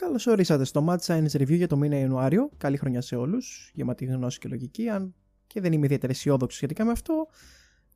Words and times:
Καλώς 0.00 0.26
ορίσατε 0.26 0.64
στο 0.64 0.86
Mad 0.88 0.98
Science 0.98 1.40
Review 1.40 1.56
για 1.56 1.68
το 1.68 1.76
μήνα 1.76 1.98
Ιανουάριο. 1.98 2.50
Καλή 2.56 2.76
χρονιά 2.76 3.00
σε 3.00 3.16
όλους, 3.16 3.70
γεμάτη 3.74 4.04
γνώση 4.04 4.38
και 4.38 4.48
λογική. 4.48 4.88
Αν 4.88 5.14
και 5.46 5.60
δεν 5.60 5.72
είμαι 5.72 5.84
ιδιαίτερα 5.84 6.12
αισιόδοξος 6.12 6.56
σχετικά 6.56 6.84
με 6.84 6.90
αυτό, 6.90 7.26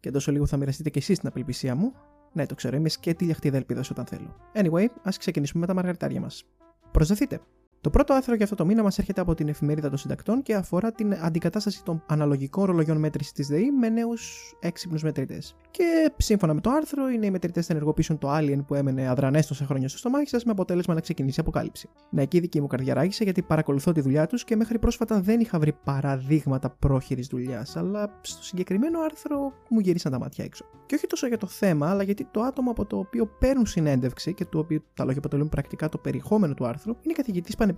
και 0.01 0.11
τόσο 0.11 0.33
λίγο 0.33 0.47
θα 0.47 0.57
μοιραστείτε 0.57 0.91
και 0.91 0.99
εσείς 0.99 1.19
την 1.19 1.29
απελπισία 1.29 1.75
μου. 1.75 1.93
Ναι, 2.33 2.47
το 2.47 2.55
ξέρω, 2.55 2.77
είμαι 2.77 2.89
σκέτη 2.89 3.25
λιαχτίδα 3.25 3.57
ελπίδας 3.57 3.91
όταν 3.91 4.07
θέλω. 4.07 4.37
Anyway, 4.55 4.87
ας 5.03 5.19
ξεκινήσουμε 5.19 5.61
με 5.61 5.67
τα 5.67 5.75
μαργαριτάρια 5.75 6.21
μας. 6.21 6.45
Προσδεθείτε! 6.91 7.41
Το 7.85 7.91
πρώτο 7.91 8.15
άρθρο 8.15 8.35
για 8.35 8.45
αυτό 8.45 8.57
το 8.57 8.65
μήνα 8.65 8.83
μας 8.83 8.99
έρχεται 8.99 9.21
από 9.21 9.35
την 9.35 9.49
εφημερίδα 9.49 9.89
των 9.89 9.99
συντακτών 9.99 10.43
και 10.43 10.55
αφορά 10.55 10.93
την 10.93 11.15
αντικατάσταση 11.15 11.85
των 11.85 12.03
αναλογικών 12.07 12.65
ρολογιών 12.65 12.97
μέτρησης 12.97 13.33
της 13.33 13.47
ΔΕΗ 13.49 13.71
με 13.71 13.89
νέους 13.89 14.55
έξυπνους 14.61 15.03
μετρητές. 15.03 15.57
Και 15.71 16.13
σύμφωνα 16.17 16.55
με 16.55 16.61
το 16.61 16.71
άρθρο, 16.71 17.11
οι 17.11 17.19
νέοι 17.19 17.31
μετρητές 17.31 17.67
θα 17.67 17.73
ενεργοποιήσουν 17.73 18.19
το 18.19 18.37
Alien 18.37 18.59
που 18.67 18.75
έμενε 18.75 19.09
αδρανές 19.09 19.47
τόσα 19.47 19.65
χρόνια 19.65 19.89
στο 19.89 19.99
στομάχι 19.99 20.29
σας 20.29 20.45
με 20.45 20.51
αποτέλεσμα 20.51 20.95
να 20.95 21.01
ξεκινήσει 21.01 21.41
η 21.41 21.43
αποκάλυψη. 21.43 21.89
Ναι, 22.11 22.23
εκεί 22.23 22.37
η 22.37 22.41
δική 22.41 22.61
μου 22.61 22.67
καρδιά 22.67 22.95
ράγισε 22.95 23.25
γιατί 23.25 23.43
παρακολουθώ 23.43 23.93
τη 23.93 24.01
δουλειά 24.01 24.27
τους 24.27 24.45
και 24.45 24.57
μέχρι 24.57 24.79
πρόσφατα 24.79 25.21
δεν 25.21 25.41
είχα 25.41 25.59
βρει 25.59 25.73
παραδείγματα 25.85 26.71
πρόχειρης 26.71 27.27
δουλειάς, 27.27 27.77
αλλά 27.77 28.19
στο 28.21 28.43
συγκεκριμένο 28.43 29.01
άρθρο 29.01 29.53
μου 29.69 29.79
γυρίσαν 29.79 30.13
τα 30.13 30.19
μάτια 30.19 30.45
έξω. 30.45 30.65
Και 30.87 30.95
όχι 30.95 31.07
τόσο 31.07 31.27
για 31.27 31.39
το 31.39 31.47
θέμα, 31.47 31.91
αλλά 31.91 32.03
γιατί 32.03 32.29
το 32.31 32.41
άτομο 32.41 32.71
από 32.71 32.87
το 32.87 32.99
οποίο 32.99 33.27
παίρνουν 33.27 33.67
συνέντευξη 33.67 34.35
και 34.35 34.45
του 34.45 34.59
οποίου 34.59 34.83
τα 34.95 35.05
λόγια 35.05 35.19
αποτελούν 35.19 35.49
πρακτικά 35.49 35.89
το 35.89 35.99
περιεχόμενο 35.99 36.55
του 36.55 36.67
άρθρου 36.67 36.97
είναι 37.03 37.15
καθηγητής 37.15 37.55
Πανεπιστημίου. 37.55 37.74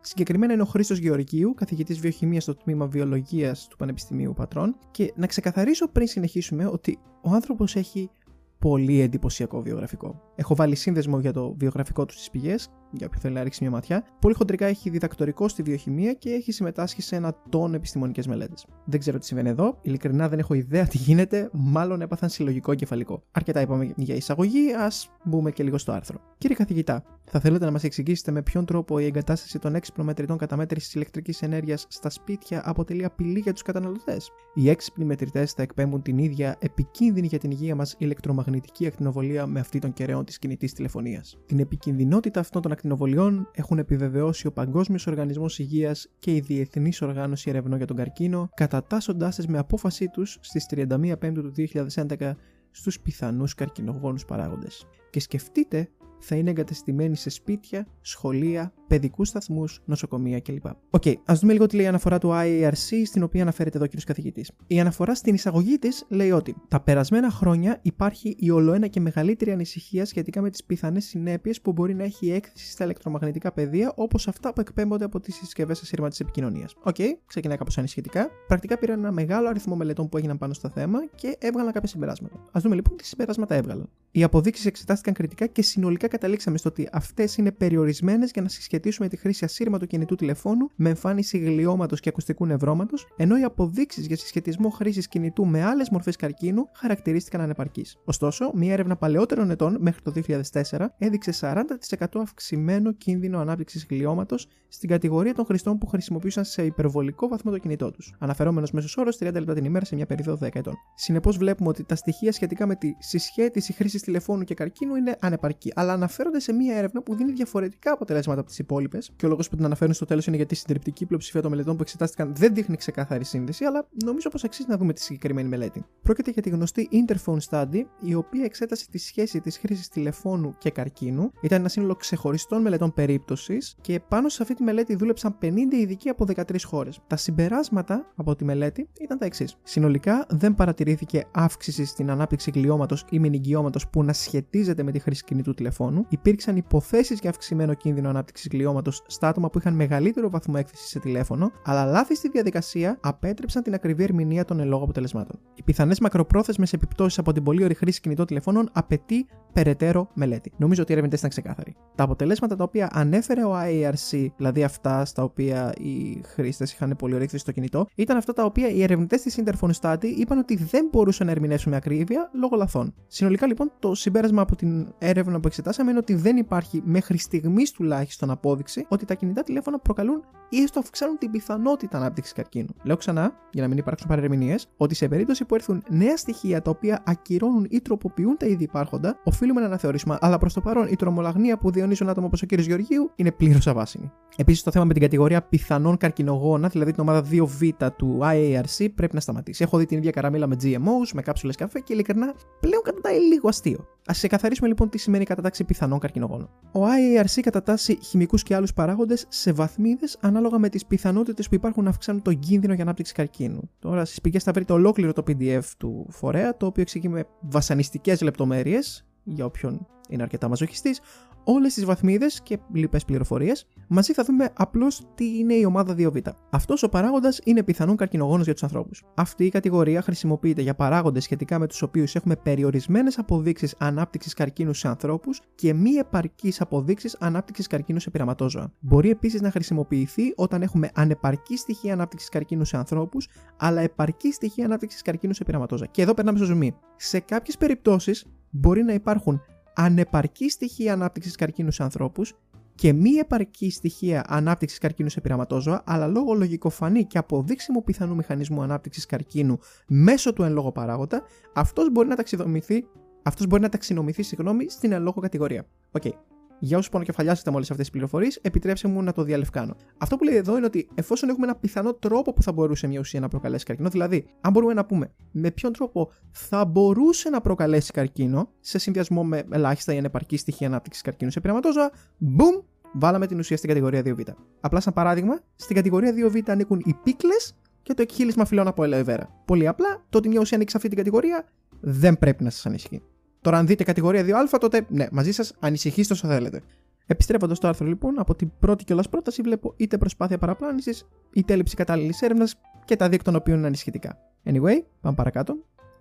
Συγκεκριμένα 0.00 0.52
είναι 0.52 0.62
ο 0.62 0.64
Χρήστος 0.64 0.98
Γεωργίου, 0.98 1.54
καθηγητής 1.54 1.98
βιοχημίας 1.98 2.42
στο 2.42 2.54
τμήμα 2.54 2.86
Βιολογίας 2.86 3.66
του 3.68 3.76
Πανεπιστημίου 3.76 4.34
Πατρών. 4.36 4.76
Και 4.90 5.12
να 5.16 5.26
ξεκαθαρίσω 5.26 5.88
πριν 5.88 6.06
συνεχίσουμε 6.06 6.66
ότι 6.66 6.98
ο 7.22 7.30
άνθρωπος 7.30 7.76
έχει 7.76 8.10
πολύ 8.58 9.00
εντυπωσιακό 9.00 9.62
βιογραφικό. 9.62 10.22
Έχω 10.34 10.54
βάλει 10.54 10.74
σύνδεσμο 10.74 11.20
για 11.20 11.32
το 11.32 11.54
βιογραφικό 11.58 12.04
του 12.04 12.12
στις 12.12 12.30
πηγές, 12.30 12.68
για 12.96 13.06
όποιον 13.06 13.22
θέλει 13.22 13.34
να 13.34 13.42
ρίξει 13.42 13.62
μια 13.62 13.72
ματιά. 13.72 14.04
Πολύ 14.20 14.34
χοντρικά 14.34 14.66
έχει 14.66 14.90
διδακτορικό 14.90 15.48
στη 15.48 15.62
βιοχημία 15.62 16.12
και 16.12 16.30
έχει 16.30 16.52
συμμετάσχει 16.52 17.02
σε 17.02 17.16
ένα 17.16 17.34
τόνο 17.48 17.74
επιστημονικές 17.74 18.26
μελέτες. 18.26 18.66
Δεν 18.84 19.00
ξέρω 19.00 19.18
τι 19.18 19.26
συμβαίνει 19.26 19.48
εδώ, 19.48 19.78
ειλικρινά 19.82 20.28
δεν 20.28 20.38
έχω 20.38 20.54
ιδέα 20.54 20.86
τι 20.86 20.96
γίνεται, 20.98 21.50
μάλλον 21.52 22.00
έπαθαν 22.00 22.28
συλλογικό 22.28 22.74
κεφαλικό. 22.74 23.22
Αρκετά 23.30 23.60
είπαμε 23.60 23.92
για 23.96 24.14
εισαγωγή, 24.14 24.72
ας 24.72 25.10
μπούμε 25.24 25.50
και 25.50 25.62
λίγο 25.62 25.78
στο 25.78 25.92
άρθρο. 25.92 26.20
Κύριε 26.38 26.56
καθηγητά, 26.56 27.04
θα 27.24 27.40
θέλετε 27.40 27.64
να 27.64 27.70
μας 27.70 27.84
εξηγήσετε 27.84 28.30
με 28.30 28.42
ποιον 28.42 28.64
τρόπο 28.64 28.98
η 28.98 29.04
εγκατάσταση 29.04 29.58
των 29.58 29.74
έξυπνων 29.74 30.06
μετρητών 30.06 30.38
καταμέτρησης 30.38 30.94
ηλεκτρικής 30.94 31.42
ενέργειας 31.42 31.86
στα 31.88 32.10
σπίτια 32.10 32.62
αποτελεί 32.64 33.04
απειλή 33.04 33.38
για 33.38 33.52
τους 33.52 33.62
καταναλωτές; 33.62 34.30
Οι 34.54 34.68
έξυπνοι 34.68 35.04
μετρητές 35.04 35.52
θα 35.52 35.62
εκπέμπουν 35.62 36.02
την 36.02 36.18
ίδια 36.18 36.56
επικίνδυνη 36.58 37.26
για 37.26 37.38
την 37.38 37.50
υγεία 37.50 37.74
μας 37.74 37.94
ηλεκτρομαγνητική 37.98 38.86
ακτινοβολία 38.86 39.46
με 39.46 39.60
αυτή 39.60 39.78
των 39.78 39.92
κεραιών 39.92 40.24
της 40.24 40.38
κινητής 40.38 40.72
τηλεφωνίας. 40.72 41.38
Την 41.46 41.58
επικινδυνότητα 41.58 42.40
αυτών 42.40 42.62
των 42.62 42.72
ακτινοβολιών 42.86 43.48
έχουν 43.52 43.78
επιβεβαιώσει 43.78 44.46
ο 44.46 44.52
Παγκόσμιος 44.52 45.06
Οργανισμός 45.06 45.58
Υγείας 45.58 46.08
και 46.18 46.34
η 46.34 46.40
Διεθνής 46.40 47.02
Οργάνωση 47.02 47.50
Ερευνών 47.50 47.76
για 47.76 47.86
τον 47.86 47.96
Καρκίνο, 47.96 48.50
κατατάσσοντάς 48.54 49.36
τις 49.36 49.46
με 49.46 49.58
απόφασή 49.58 50.08
τους 50.08 50.38
στις 50.40 50.66
31 50.66 51.18
Πέμπτου 51.18 51.42
του 51.42 51.52
2011 51.52 52.36
στους 52.70 53.00
πιθανούς 53.00 53.54
καρκινογόνους 53.54 54.24
παράγοντες. 54.24 54.86
Και 55.10 55.20
σκεφτείτε 55.20 55.88
θα 56.28 56.36
είναι 56.36 56.50
εγκατεστημένοι 56.50 57.16
σε 57.16 57.30
σπίτια, 57.30 57.86
σχολεία, 58.00 58.72
παιδικούς 58.86 59.28
σταθμούς, 59.28 59.82
νοσοκομεία 59.84 60.40
κλπ. 60.40 60.66
OK, 60.66 61.02
okay, 61.04 61.14
ας 61.24 61.40
δούμε 61.40 61.52
λίγο 61.52 61.66
τι 61.66 61.76
λέει 61.76 61.84
η 61.84 61.88
αναφορά 61.88 62.18
του 62.18 62.30
IARC, 62.32 63.02
στην 63.04 63.22
οποία 63.22 63.42
αναφέρεται 63.42 63.76
εδώ 63.76 63.86
ο 63.86 63.88
κ. 63.96 64.04
καθηγητής. 64.04 64.50
Η 64.66 64.80
αναφορά 64.80 65.14
στην 65.14 65.34
εισαγωγή 65.34 65.78
της 65.78 66.04
λέει 66.08 66.30
ότι 66.30 66.56
τα 66.68 66.80
περασμένα 66.80 67.30
χρόνια 67.30 67.78
υπάρχει 67.82 68.36
η 68.38 68.50
ολοένα 68.50 68.86
και 68.86 69.00
μεγαλύτερη 69.00 69.52
ανησυχία 69.52 70.04
σχετικά 70.04 70.40
με 70.40 70.50
τις 70.50 70.64
πιθανές 70.64 71.04
συνέπειες 71.04 71.60
που 71.60 71.72
μπορεί 71.72 71.94
να 71.94 72.04
έχει 72.04 72.26
η 72.26 72.32
έκθεση 72.32 72.70
στα 72.70 72.84
ηλεκτρομαγνητικά 72.84 73.52
πεδία, 73.52 73.92
όπως 73.96 74.28
αυτά 74.28 74.52
που 74.52 74.60
εκπέμπονται 74.60 75.04
από 75.04 75.20
τις 75.20 75.34
συσκευές 75.34 75.80
ασύρματης 75.80 76.16
επικοινωνίας. 76.20 76.74
OK, 76.82 76.94
okay, 76.98 77.08
ξεκινάει 77.26 77.56
κάπως 77.56 77.78
ανησυχητικά. 77.78 78.30
Πρακτικά 78.46 78.78
πήραν 78.78 78.98
ένα 78.98 79.12
μεγάλο 79.12 79.48
αριθμό 79.48 79.76
μελετών 79.76 80.08
που 80.08 80.16
έγιναν 80.16 80.38
πάνω 80.38 80.52
στο 80.52 80.68
θέμα 80.68 81.06
και 81.14 81.36
έβγαλαν 81.40 81.72
κάποια 81.72 81.88
συμπεράσματα. 81.88 82.36
Ας 82.36 82.60
δούμε 82.60 82.74
λοιπόν 82.74 82.96
τι 82.96 83.06
συμπεράσματα 83.06 83.54
έβγαλαν. 83.54 83.88
Οι 84.10 84.22
αποδείξεις 84.22 84.66
εξετάστηκαν 84.66 85.14
κριτικά 85.14 85.46
και 85.46 85.62
συνολικά 85.62 86.08
καταλήξαμε 86.16 86.58
στο 86.58 86.68
ότι 86.68 86.88
αυτές 86.92 87.36
είναι 87.36 87.52
περιορισμένες 87.52 88.30
για 88.30 88.42
να 88.42 88.48
συσχετίσουμε 88.48 89.08
τη 89.08 89.16
χρήση 89.16 89.44
ασύρματου 89.44 89.86
κινητού 89.86 90.14
τηλεφώνου 90.14 90.70
με 90.76 90.88
εμφάνιση 90.88 91.38
γλιώματος 91.38 92.00
και 92.00 92.08
ακουστικού 92.08 92.46
νευρώματος, 92.46 93.06
ενώ 93.16 93.38
οι 93.38 93.42
αποδείξεις 93.42 94.06
για 94.06 94.16
συσχετισμό 94.16 94.68
χρήσης 94.68 95.08
κινητού 95.08 95.46
με 95.46 95.64
άλλες 95.64 95.90
μορφές 95.90 96.16
καρκίνου 96.16 96.68
χαρακτηρίστηκαν 96.74 97.40
ανεπαρκείς. 97.40 97.96
Ωστόσο, 98.04 98.50
μία 98.54 98.72
έρευνα 98.72 98.96
παλαιότερων 98.96 99.50
ετών 99.50 99.76
μέχρι 99.80 100.02
το 100.02 100.10
2004 100.10 100.86
έδειξε 100.98 101.32
40% 101.32 102.20
αυξημένο 102.20 102.92
κίνδυνο 102.92 103.38
ανάπτυξης 103.38 103.86
γλιώματος 103.90 104.48
στην 104.68 104.88
κατηγορία 104.88 105.34
των 105.34 105.44
χρηστών 105.44 105.78
που 105.78 105.86
χρησιμοποιούσαν 105.86 106.44
σε 106.44 106.64
υπερβολικό 106.64 107.28
βαθμό 107.28 107.50
το 107.50 107.58
κινητό 107.58 107.90
τους, 107.90 108.14
αναφερόμενος 108.18 108.70
μέσος 108.70 108.96
όρος 108.96 109.16
30 109.16 109.32
λεπτά 109.32 109.54
την 109.54 109.64
ημέρα 109.64 109.84
σε 109.84 109.94
μια 109.94 110.06
περίοδο 110.06 110.46
10 110.46 110.58
ετών. 110.58 110.74
Συνεπώς, 110.94 111.36
βλέπουμε 111.36 111.68
ότι 111.68 111.84
τα 111.84 111.94
στοιχεία 111.94 112.32
σχετικά 112.32 112.66
με 112.66 112.74
τη 112.74 112.94
συσχέτιση 112.98 113.72
χρήσης 113.72 114.02
τηλεφώνου 114.02 114.44
και 114.44 114.54
καρκίνου 114.54 114.94
είναι 114.94 115.16
ανεπαρκή, 115.20 115.72
αλλά 115.74 115.95
αναφέρονται 115.96 116.40
σε 116.40 116.52
μια 116.52 116.76
έρευνα 116.76 117.02
που 117.02 117.14
δίνει 117.14 117.32
διαφορετικά 117.32 117.92
αποτελέσματα 117.92 118.40
από 118.40 118.48
τις 118.48 118.58
υπόλοιπες, 118.58 119.12
και 119.16 119.26
ο 119.26 119.28
λόγος 119.28 119.48
που 119.48 119.56
την 119.56 119.64
αναφέρουν 119.64 119.94
στο 119.94 120.04
τέλος 120.04 120.26
είναι 120.26 120.36
γιατί 120.36 120.54
η 120.54 120.56
συντριπτική 120.56 121.06
πλειοψηφία 121.06 121.42
των 121.42 121.50
μελετών 121.50 121.76
που 121.76 121.82
εξετάστηκαν 121.82 122.32
δεν 122.34 122.54
δείχνει 122.54 122.76
ξεκάθαρη 122.76 123.24
σύνδεση, 123.24 123.64
αλλά 123.64 123.86
νομίζω 124.04 124.28
πως 124.28 124.44
αξίζει 124.44 124.68
να 124.68 124.76
δούμε 124.76 124.92
τη 124.92 125.00
συγκεκριμένη 125.00 125.48
μελέτη. 125.48 125.84
Πρόκειται 126.02 126.30
για 126.30 126.42
τη 126.42 126.50
γνωστή 126.50 126.88
Interphone 126.92 127.38
Study, 127.50 127.82
η 128.00 128.14
οποία 128.14 128.44
εξέτασε 128.44 128.86
τη 128.90 128.98
σχέση 128.98 129.40
της 129.40 129.58
χρήσης 129.58 129.88
τηλεφώνου 129.88 130.54
και 130.58 130.70
καρκίνου. 130.70 131.30
Ήταν 131.40 131.58
ένα 131.58 131.68
σύνολο 131.68 131.94
ξεχωριστών 131.94 132.62
μελετών 132.62 132.92
περίπτωσης 132.94 133.76
και 133.80 134.00
πάνω 134.08 134.28
σε 134.28 134.42
αυτή 134.42 134.54
τη 134.54 134.62
μελέτη 134.62 134.96
δούλεψαν 134.96 135.38
50 135.42 135.54
ειδικοί 135.72 136.08
από 136.08 136.24
13 136.34 136.42
χώρες. 136.64 137.00
Τα 137.06 137.16
συμπεράσματα 137.16 138.12
από 138.16 138.36
τη 138.36 138.44
μελέτη 138.44 138.88
ήταν 139.00 139.18
τα 139.18 139.24
εξής. 139.24 139.56
Συνολικά 139.62 140.26
δεν 140.28 140.54
παρατηρήθηκε 140.54 141.26
αύξηση 141.32 141.84
στην 141.84 142.10
ανάπτυξη 142.10 142.50
γλιώματος 142.54 143.04
ή 143.10 143.18
μηνυγκιώματο 143.18 143.80
που 143.92 144.02
να 144.02 144.12
σχετίζεται 144.12 144.82
με 144.82 144.92
τη 144.92 144.98
χρήση 144.98 145.24
κινητού 145.24 145.54
τηλεφώνου. 145.54 145.85
Υπήρξαν 146.08 146.56
υποθέσεις 146.56 147.20
για 147.20 147.30
αυξημένο 147.30 147.74
κίνδυνο 147.74 148.08
ανάπτυξης 148.08 148.48
γλιώματος 148.52 149.02
στα 149.06 149.28
άτομα 149.28 149.50
που 149.50 149.58
είχαν 149.58 149.74
μεγαλύτερο 149.74 150.30
βαθμό 150.30 150.54
έκθεσης 150.58 150.88
σε 150.88 150.98
τηλέφωνο, 150.98 151.52
αλλά 151.64 151.84
λάθη 151.84 152.16
στη 152.16 152.28
διαδικασία 152.28 152.98
απέτρεψαν 153.00 153.62
την 153.62 153.74
ακριβή 153.74 154.02
ερμηνεία 154.02 154.44
των 154.44 154.60
ελόγω 154.60 154.82
αποτελεσμάτων. 154.82 155.38
Οι 155.54 155.62
πιθανές 155.62 156.00
μακροπρόθεσμες 156.00 156.72
επιπτώσεις 156.72 157.18
από 157.18 157.32
την 157.32 157.42
πολύ 157.42 157.64
ωρη 157.64 157.74
χρήση 157.74 158.00
κινητών 158.00 158.26
τηλεφώνων 158.26 158.68
απαιτεί 158.72 159.26
περαιτέρω 159.52 160.08
μελέτη. 160.14 160.52
Νομίζω 160.56 160.82
ότι 160.82 160.90
οι 160.90 160.94
ερευνητές 160.94 161.18
ήταν 161.18 161.30
ξεκάθαροι. 161.30 161.76
Τα 161.94 162.04
αποτελέσματα 162.04 162.56
τα 162.56 162.64
οποία 162.64 162.88
ανέφερε 162.92 163.44
ο 163.44 163.54
IARC, 163.56 164.26
δηλαδή 164.36 164.64
αυτά 164.64 165.04
στα 165.04 165.22
οποία 165.22 165.72
οι 165.78 166.22
χρήστες 166.26 166.72
είχαν 166.72 166.94
πολύ 166.98 167.14
ωρη 167.14 167.28
στο 167.34 167.52
κινητό, 167.52 167.86
ήταν 167.94 168.16
αυτά 168.16 168.32
τα 168.32 168.44
οποία 168.44 168.68
οι 168.68 168.82
ερευνητές 168.82 169.22
της 169.22 169.40
Interphone 169.44 169.70
Study 169.80 170.04
είπαν 170.16 170.38
ότι 170.38 170.56
δεν 170.56 170.88
μπορούσαν 170.92 171.26
να 171.26 171.32
ερμηνεύσουν 171.32 171.70
με 171.70 171.76
ακρίβεια 171.76 172.30
λόγω 172.34 172.56
λαθών. 172.56 172.94
Συνολικά 173.06 173.46
λοιπόν 173.46 173.72
το 173.78 173.94
συμπέρασμα 173.94 174.42
από 174.42 174.56
την 174.56 174.94
έρευνα 174.98 175.40
που 175.40 175.46
εξετάσαμε 175.46 175.75
είναι 175.82 175.98
ότι 175.98 176.14
δεν 176.14 176.36
υπάρχει 176.36 176.82
μέχρι 176.84 177.18
στιγμής 177.18 177.70
τουλάχιστον 177.70 178.30
απόδειξη 178.30 178.86
ότι 178.88 179.04
τα 179.04 179.14
κινητά 179.14 179.42
τηλέφωνα 179.42 179.78
προκαλούν 179.78 180.24
ή 180.48 180.62
έστω 180.62 180.80
αυξάνουν 180.80 181.18
την 181.18 181.30
πιθανότητα 181.30 181.96
ανάπτυξης 181.96 182.32
καρκίνου. 182.32 182.74
Λέω 182.82 182.96
ξανά, 182.96 183.32
για 183.50 183.62
να 183.62 183.68
μην 183.68 183.78
υπάρξουν 183.78 184.08
παρερμηνίες, 184.08 184.68
ότι 184.76 184.94
σε 184.94 185.08
περίπτωση 185.08 185.44
που 185.44 185.54
έρθουν 185.54 185.82
νέα 185.88 186.16
στοιχεία 186.16 186.62
τα 186.62 186.70
οποία 186.70 187.02
ακυρώνουν 187.06 187.66
ή 187.70 187.80
τροποποιούν 187.80 188.36
τα 188.36 188.46
ήδη 188.46 188.64
υπάρχοντα, 188.64 189.20
οφείλουμε 189.24 189.60
να 189.60 189.66
αναθεωρήσουμε. 189.66 190.18
Αλλά 190.20 190.38
προς 190.38 190.52
το 190.52 190.60
παρόν, 190.60 190.86
η 190.86 190.96
τρομολαγνία 190.96 191.58
που 191.58 191.70
διονύζουν 191.70 192.08
άτομα 192.08 192.26
όπως 192.26 192.42
ο 192.42 192.46
κ. 192.46 192.52
Γεωργίου 192.52 193.10
είναι 193.14 193.32
πλήρως 193.32 193.66
αβάσιμη. 193.66 194.12
Επίσης, 194.36 194.62
το 194.62 194.70
θέμα 194.70 194.84
με 194.84 194.92
την 194.92 195.02
κατηγορία 195.02 195.42
πιθανών 195.42 195.96
καρκινογόνα, 195.96 196.68
δηλαδή 196.68 196.92
την 196.92 197.02
ομάδα 197.02 197.24
2β 197.30 197.88
του 197.96 198.18
IARC, 198.22 198.86
πρέπει 198.94 199.14
να 199.14 199.20
σταματήσει. 199.20 199.62
Έχω 199.62 199.78
δει 199.78 199.86
την 199.86 199.98
ίδια 199.98 200.10
καραμίλα 200.10 200.46
με 200.46 200.56
GMOs, 200.62 201.10
με 201.14 201.22
κάψουλες 201.22 201.56
καφέ 201.56 201.80
και 201.80 201.92
ειλικρινά 201.92 202.34
πλέον 202.60 202.82
κατατάει 202.82 203.18
λίγο 203.18 203.48
αστείο. 203.48 203.86
Α 204.10 204.12
ξεκαθαρίσουμε 204.12 204.68
λοιπόν 204.68 204.88
τι 204.88 204.98
σημαίνει 204.98 205.24
κατατάξη 205.24 205.64
πιθανών 205.64 205.98
καρκινογόνων. 205.98 206.50
Ο 206.72 206.80
IARC 206.84 207.40
κατατάσσει 207.40 207.98
χημικούς 208.02 208.42
και 208.42 208.54
άλλους 208.54 208.72
παράγοντες 208.72 209.26
σε 209.28 209.52
βαθμίδες 209.52 210.18
ανάλογα 210.20 210.58
με 210.58 210.68
τις 210.68 210.86
πιθανότητες 210.86 211.48
που 211.48 211.54
υπάρχουν 211.54 211.84
να 211.84 211.90
αυξάνουν 211.90 212.22
τον 212.22 212.38
κίνδυνο 212.38 212.74
για 212.74 212.82
ανάπτυξη 212.82 213.12
καρκίνου. 213.12 213.70
Τώρα 213.78 214.04
στις 214.04 214.20
πηγές 214.20 214.42
θα 214.42 214.52
βρείτε 214.52 214.72
ολόκληρο 214.72 215.12
το 215.12 215.22
PDF 215.26 215.64
του 215.78 216.06
φορέα, 216.10 216.56
το 216.56 216.66
οποίο 216.66 216.82
εξηγεί 216.82 217.08
με 217.08 217.24
βασανιστικές 217.40 218.20
λεπτομέρειες 218.20 219.06
για 219.24 219.44
όποιον 219.44 219.86
είναι 220.08 220.22
αρκετά 220.22 220.48
μαζοχιστής, 220.48 221.00
όλες 221.48 221.74
τις 221.74 221.84
βαθμίδες 221.84 222.42
και 222.42 222.58
λοιπές 222.72 223.04
πληροφορίες. 223.04 223.66
Μαζί 223.88 224.12
θα 224.12 224.24
δούμε 224.24 224.50
απλώς 224.54 225.02
τι 225.14 225.38
είναι 225.38 225.54
η 225.54 225.64
ομάδα 225.64 225.94
2β. 225.98 226.20
Αυτός 226.50 226.82
ο 226.82 226.88
παράγοντας 226.88 227.40
είναι 227.44 227.62
πιθανόν 227.62 227.96
καρκινογόνος 227.96 228.44
για 228.44 228.52
τους 228.52 228.62
ανθρώπους. 228.62 229.04
Αυτή 229.14 229.44
η 229.44 229.48
κατηγορία 229.48 230.02
χρησιμοποιείται 230.02 230.62
για 230.62 230.74
παράγοντες 230.74 231.24
σχετικά 231.24 231.58
με 231.58 231.66
τους 231.66 231.82
οποίους 231.82 232.14
έχουμε 232.14 232.36
περιορισμένες 232.36 233.18
αποδείξεις 233.18 233.74
ανάπτυξης 233.78 234.34
καρκίνου 234.34 234.74
σε 234.74 234.88
ανθρώπους 234.88 235.40
και 235.54 235.74
μη 235.74 235.90
επαρκείς 235.90 236.60
αποδείξεις 236.60 237.16
ανάπτυξης 237.20 237.66
καρκίνου 237.66 238.00
σε 238.00 238.10
πειραματόζωα. 238.10 238.72
Μπορεί 238.80 239.10
επίσης 239.10 239.40
να 239.40 239.50
χρησιμοποιηθεί 239.50 240.32
όταν 240.36 240.62
έχουμε 240.62 240.90
ανεπαρκή 240.94 241.56
στοιχεία 241.56 241.92
ανάπτυξης 241.92 242.28
καρκίνου 242.28 242.64
σε 242.64 242.76
ανθρώπους, 242.76 243.28
αλλά 243.56 243.80
επαρκή 243.80 244.32
στοιχεία 244.32 244.64
ανάπτυξης 244.64 245.02
καρκίνου 245.02 245.34
σε 245.34 245.44
πειραματόζωα. 245.44 245.86
Και 245.86 246.02
εδώ 246.02 246.14
περνάμε 246.14 246.38
στο 246.38 246.46
ζουμί. 246.46 246.74
Σε 246.96 247.20
κάποιες 247.20 247.56
περιπτώσεις 247.56 248.26
μπορεί 248.50 248.82
να 248.82 248.92
υπάρχουν 248.92 249.40
ανεπαρκή 249.76 250.50
στοιχεία 250.50 250.92
ανάπτυξης 250.92 251.34
καρκίνους 251.34 251.74
σε 251.74 251.82
ανθρώπους 251.82 252.34
και 252.74 252.92
μη 252.92 253.10
επαρκή 253.10 253.70
στοιχεία 253.70 254.24
ανάπτυξης 254.28 254.78
καρκίνου 254.78 255.08
σε 255.08 255.20
πειραματόζωα, 255.20 255.82
αλλά 255.86 256.06
λόγω 256.06 256.34
λογικοφανή 256.34 257.04
και 257.04 257.18
αποδείξιμου 257.18 257.82
πιθανού 257.82 258.14
μηχανισμού 258.14 258.62
ανάπτυξης 258.62 259.06
καρκίνου 259.06 259.58
μέσω 259.86 260.32
του 260.32 260.42
εν 260.42 260.52
λόγω 260.52 260.72
παράγοντα, 260.72 261.22
αυτός 261.54 261.90
μπορεί 261.90 262.08
να 262.08 262.16
ταξινομηθεί, 262.16 262.84
αυτός 263.22 263.46
μπορεί 263.46 263.62
να 263.62 263.68
ταξινομηθεί 263.68 264.22
συγγνώμη, 264.22 264.70
στην 264.70 264.92
εν 264.92 265.02
λόγω 265.02 265.20
κατηγορία. 265.20 265.66
Okay. 266.00 266.12
Για 266.58 266.76
όσους 266.76 266.90
πονοκεφαλιάσετε 266.90 267.50
με 267.50 267.56
όλες 267.56 267.70
αυτές 267.70 267.84
τις 267.86 267.94
πληροφορίες, 267.94 268.38
επιτρέψτε 268.42 268.88
μου 268.88 269.02
να 269.02 269.12
το 269.12 269.22
διαλευκάνω. 269.22 269.76
Αυτό 269.98 270.16
που 270.16 270.24
λέει 270.24 270.36
εδώ 270.36 270.56
είναι 270.56 270.66
ότι 270.66 270.88
εφόσον 270.94 271.28
έχουμε 271.28 271.46
ένα 271.46 271.56
πιθανό 271.56 271.94
τρόπο 271.94 272.32
που 272.32 272.42
θα 272.42 272.52
μπορούσε 272.52 272.86
μια 272.86 273.00
ουσία 273.00 273.20
να 273.20 273.28
προκαλέσει 273.28 273.64
καρκίνο, 273.64 273.88
δηλαδή, 273.88 274.26
αν 274.40 274.52
μπορούμε 274.52 274.74
να 274.74 274.84
πούμε 274.84 275.12
με 275.32 275.50
ποιον 275.50 275.72
τρόπο 275.72 276.10
θα 276.30 276.64
μπορούσε 276.64 277.30
να 277.30 277.40
προκαλέσει 277.40 277.92
καρκίνο 277.92 278.48
σε 278.60 278.78
συνδυασμό 278.78 279.24
με 279.24 279.42
ελάχιστα 279.50 279.94
ή 279.94 279.98
ανεπαρκή 279.98 280.36
στοιχεία 280.36 280.66
ανάπτυξης 280.66 281.02
καρκίνου 281.02 281.30
σε 281.30 281.40
πειραματόζωα, 281.40 281.90
boom, 282.38 282.62
βάλαμε 282.92 283.26
την 283.26 283.38
ουσία 283.38 283.56
στην 283.56 283.68
κατηγορία 283.68 284.02
2β. 284.04 284.34
Απλά 284.60 284.80
σαν 284.80 284.92
παράδειγμα, 284.92 285.40
στην 285.56 285.76
κατηγορία 285.76 286.12
2β 286.14 286.40
ανήκουν 286.46 286.82
οι 286.84 286.94
πίκλες 287.02 287.56
και 287.82 287.94
το 287.94 288.02
εκχύλισμα 288.02 288.44
φυλών 288.44 288.66
από 288.66 288.84
ελαιοβέρα. 288.84 289.42
Πολύ 289.44 289.66
απλά, 289.66 290.04
το 290.08 290.18
ότι 290.18 290.28
μια 290.28 290.40
ουσία 290.40 290.56
ανήκει 290.56 290.70
σε 290.70 290.76
αυτή 290.76 290.88
την 290.88 290.98
κατηγορία 290.98 291.48
δεν 291.80 292.18
πρέπει 292.18 292.44
να 292.44 292.50
σας 292.50 292.66
ανησυχεί. 292.66 293.02
Τώρα, 293.46 293.58
αν 293.58 293.66
δείτε 293.66 293.84
κατηγορία 293.84 294.24
2α, 294.24 294.58
τότε 294.60 294.86
ναι, 294.88 295.06
μαζί 295.12 295.32
σας 295.32 295.54
ανησυχήστε 295.58 296.12
όσο 296.12 296.26
θέλετε. 296.26 296.62
Επιστρέφοντας 297.06 297.56
στο 297.56 297.68
άρθρο 297.68 297.86
λοιπόν, 297.86 298.18
από 298.18 298.34
την 298.34 298.50
πρώτη 298.58 298.84
κιόλα 298.84 299.04
πρόταση 299.10 299.42
βλέπω 299.42 299.74
είτε 299.76 299.98
προσπάθεια 299.98 300.38
παραπλάνησης, 300.38 301.06
είτε 301.32 301.52
έλλειψη 301.52 301.76
κατάλληλης 301.76 302.22
έρευνας 302.22 302.54
και 302.84 302.96
τα 302.96 303.08
δύο 303.08 303.18
των 303.22 303.34
οποίων 303.34 303.58
είναι 303.58 303.66
ανησυχητικά. 303.66 304.18
Anyway, 304.44 304.82
πάμε 305.00 305.16
παρακάτω. 305.16 305.56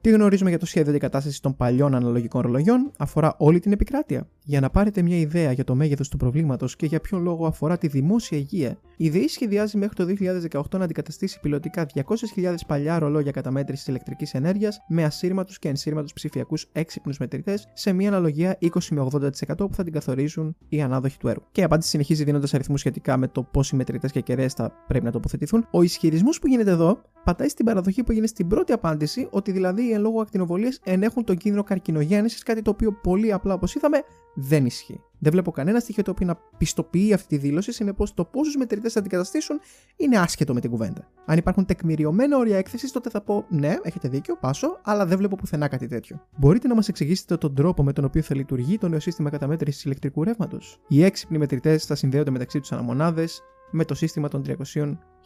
Τι 0.05 0.11
γνωρίζουμε 0.11 0.49
για 0.49 0.59
το 0.59 0.65
σχέδιο 0.65 0.89
αντικατάστασης 0.89 1.39
των 1.39 1.55
παλιών 1.55 1.95
αναλογικών 1.95 2.41
ρολογιών 2.41 2.91
αφορά 2.97 3.35
όλη 3.37 3.59
την 3.59 3.71
επικράτεια. 3.71 4.27
Για 4.43 4.59
να 4.59 4.69
πάρετε 4.69 5.01
μια 5.01 5.17
ιδέα 5.17 5.51
για 5.51 5.63
το 5.63 5.75
μέγεθος 5.75 6.09
του 6.09 6.17
προβλήματος 6.17 6.75
και 6.75 6.85
για 6.85 6.99
ποιον 6.99 7.21
λόγο 7.21 7.45
αφορά 7.45 7.77
τη 7.77 7.87
δημόσια 7.87 8.37
υγεία, 8.37 8.79
η 8.97 9.09
ΔΕΗ 9.09 9.27
σχεδιάζει 9.27 9.77
μέχρι 9.77 9.95
το 9.95 10.05
2018 10.51 10.77
να 10.77 10.83
αντικαταστήσει 10.83 11.39
πιλωτικά 11.39 11.85
200.000 11.95 12.55
παλιά 12.67 12.99
ρολόγια 12.99 13.31
καταμέτρησης 13.31 13.87
ηλεκτρικής 13.87 14.33
ενέργειας 14.33 14.79
με 14.87 15.03
ασύρματους 15.03 15.59
και 15.59 15.67
ενσύρματους 15.67 16.13
ψηφιακούς 16.13 16.69
έξυπνους 16.71 17.17
μετρητές 17.17 17.67
σε 17.73 17.93
μια 17.93 18.07
αναλογία 18.07 18.57
20 18.61 18.67
με 18.91 19.07
80% 19.11 19.29
που 19.57 19.73
θα 19.73 19.83
την 19.83 19.93
καθορίζουν 19.93 20.55
οι 20.69 20.81
ανάδοχοι 20.81 21.17
του 21.17 21.27
έργου. 21.27 21.45
Και 21.51 21.61
η 21.61 21.63
απάντηση 21.63 21.89
συνεχίζει 21.89 22.23
δίνοντας 22.23 22.53
αριθμούς 22.53 22.79
σχετικά 22.79 23.17
με 23.17 23.27
το 23.27 23.43
πόσοι 23.43 23.75
μετρητές 23.75 24.11
και 24.11 24.21
κεραίες 24.21 24.53
θα 24.53 24.71
πρέπει 24.87 25.05
να 25.05 25.11
τοποθετηθούν. 25.11 25.67
Ο 25.71 25.81
ισχυρισμό 25.81 26.29
που 26.41 26.47
γίνεται 26.47 26.71
εδώ 26.71 27.01
πατάει 27.23 27.49
στην 27.49 27.65
παραδοχή 27.65 28.03
που 28.03 28.11
έγινε 28.11 28.27
στην 28.27 28.47
πρώτη 28.47 28.71
απάντηση, 28.71 29.27
ότι 29.31 29.51
δηλαδή 29.51 29.93
οι 29.95 29.97
εν 29.97 30.01
λόγω 30.01 30.21
ακτινοβολίες 30.21 30.79
ενέχουν 30.83 31.23
τον 31.23 31.37
κίνδυνο 31.37 31.63
καρκινογέννησης, 31.63 32.43
κάτι 32.43 32.61
το 32.61 32.69
οποίο 32.69 32.91
πολύ 32.91 33.33
απλά 33.33 33.53
όπως 33.53 33.75
είδαμε 33.75 34.03
δεν 34.35 34.65
ισχύει. 34.65 35.01
Δεν 35.19 35.31
βλέπω 35.31 35.51
κανένα 35.51 35.79
στοιχείο 35.79 36.03
το 36.03 36.11
οποίο 36.11 36.27
να 36.27 36.37
πιστοποιεί 36.57 37.13
αυτή 37.13 37.27
τη 37.27 37.37
δήλωση, 37.37 37.71
συνεπώς 37.71 38.13
το 38.13 38.25
πόσους 38.25 38.55
μετρητές 38.55 38.93
θα 38.93 38.99
αντικαταστήσουν 38.99 39.59
είναι 39.95 40.17
άσχετο 40.17 40.53
με 40.53 40.59
την 40.59 40.69
κουβέντα. 40.69 41.11
Αν 41.25 41.37
υπάρχουν 41.37 41.65
τεκμηριωμένα 41.65 42.37
όρια 42.37 42.57
έκθεσης, 42.57 42.91
τότε 42.91 43.09
θα 43.09 43.21
πω 43.21 43.45
ναι, 43.49 43.75
έχετε 43.81 44.07
δίκιο, 44.07 44.37
πάσω, 44.37 44.79
αλλά 44.83 45.05
δεν 45.05 45.17
βλέπω 45.17 45.35
πουθενά 45.35 45.67
κάτι 45.67 45.87
τέτοιο. 45.87 46.27
Μπορείτε 46.37 46.67
να 46.67 46.75
μας 46.75 46.87
εξηγήσετε 46.87 47.37
τον 47.37 47.55
τρόπο 47.55 47.83
με 47.83 47.93
τον 47.93 48.05
οποίο 48.05 48.21
θα 48.21 48.35
λειτουργεί 48.35 48.77
το 48.77 48.87
νέο 48.87 48.99
σύστημα 48.99 49.29
καταμέτρησης 49.29 49.83
ηλεκτρικού 49.83 50.23
ρεύματος. 50.23 50.79
Οι 50.87 51.03
έξυπνοι 51.03 51.37
μετρητές 51.37 51.85
θα 51.85 51.95
συνδέονται 51.95 52.31
μεταξύ 52.31 52.59
τους 52.59 52.71
αναμονάδες, 52.71 53.43
με 53.71 53.85
το 53.85 53.93
σύστημα 53.93 54.27
των 54.27 54.43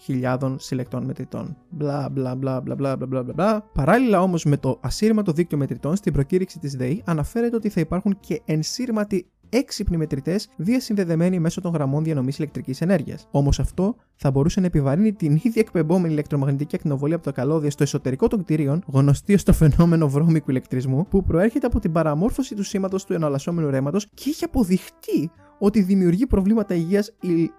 300.000 0.07 0.55
συλλεκτών 0.57 1.05
μετρητών. 1.05 1.57
Μπλα 1.69 2.09
μπλα 2.09 2.35
μπλα 2.35 2.61
μπλα 2.61 2.75
μπλα 2.75 2.95
μπλα 2.95 3.23
μπλα. 3.23 3.61
Παράλληλα 3.73 4.21
όμως 4.21 4.45
με 4.45 4.57
το 4.57 4.79
ασύρματο 4.81 5.31
δίκτυο 5.31 5.57
μετρητών 5.57 5.95
στην 5.95 6.13
προκήρυξη 6.13 6.59
της 6.59 6.75
ΔΕΗ 6.75 7.01
αναφέρεται 7.05 7.55
ότι 7.55 7.69
θα 7.69 7.79
υπάρχουν 7.79 8.19
και 8.19 8.41
ενσύρματοι 8.45 9.27
έξυπνοι 9.49 9.97
μετρητές 9.97 10.49
διασυνδεδεμένοι 10.57 11.39
μέσω 11.39 11.61
των 11.61 11.73
γραμμών 11.73 12.03
διανομής 12.03 12.37
ηλεκτρικής 12.37 12.81
ενέργειας. 12.81 13.27
Όμως 13.31 13.59
αυτό 13.59 13.95
θα 14.21 14.31
μπορούσε 14.31 14.59
να 14.59 14.65
επιβαρύνει 14.65 15.13
την 15.13 15.39
ήδη 15.43 15.59
εκπεμπόμενη 15.59 16.13
ηλεκτρομαγνητική 16.13 16.75
ακτινοβολία 16.75 17.15
από 17.15 17.25
τα 17.25 17.31
καλώδια 17.31 17.71
στο 17.71 17.83
εσωτερικό 17.83 18.27
των 18.27 18.43
κτηρίων, 18.43 18.83
γνωστή 18.87 19.33
ως 19.33 19.43
το 19.43 19.53
φαινόμενο 19.53 20.09
βρώμικου 20.09 20.49
ηλεκτρισμού, 20.49 21.07
που 21.07 21.23
προέρχεται 21.23 21.65
από 21.65 21.79
την 21.79 21.91
παραμόρφωση 21.91 22.55
του 22.55 22.63
σήματος 22.63 23.05
του 23.05 23.13
εναλλασσόμενου 23.13 23.69
ρέματο 23.69 23.97
και 24.13 24.29
έχει 24.29 24.43
αποδειχτεί 24.43 25.31
ότι 25.59 25.81
δημιουργεί 25.81 26.27
προβλήματα 26.27 26.75
υγείας 26.75 27.15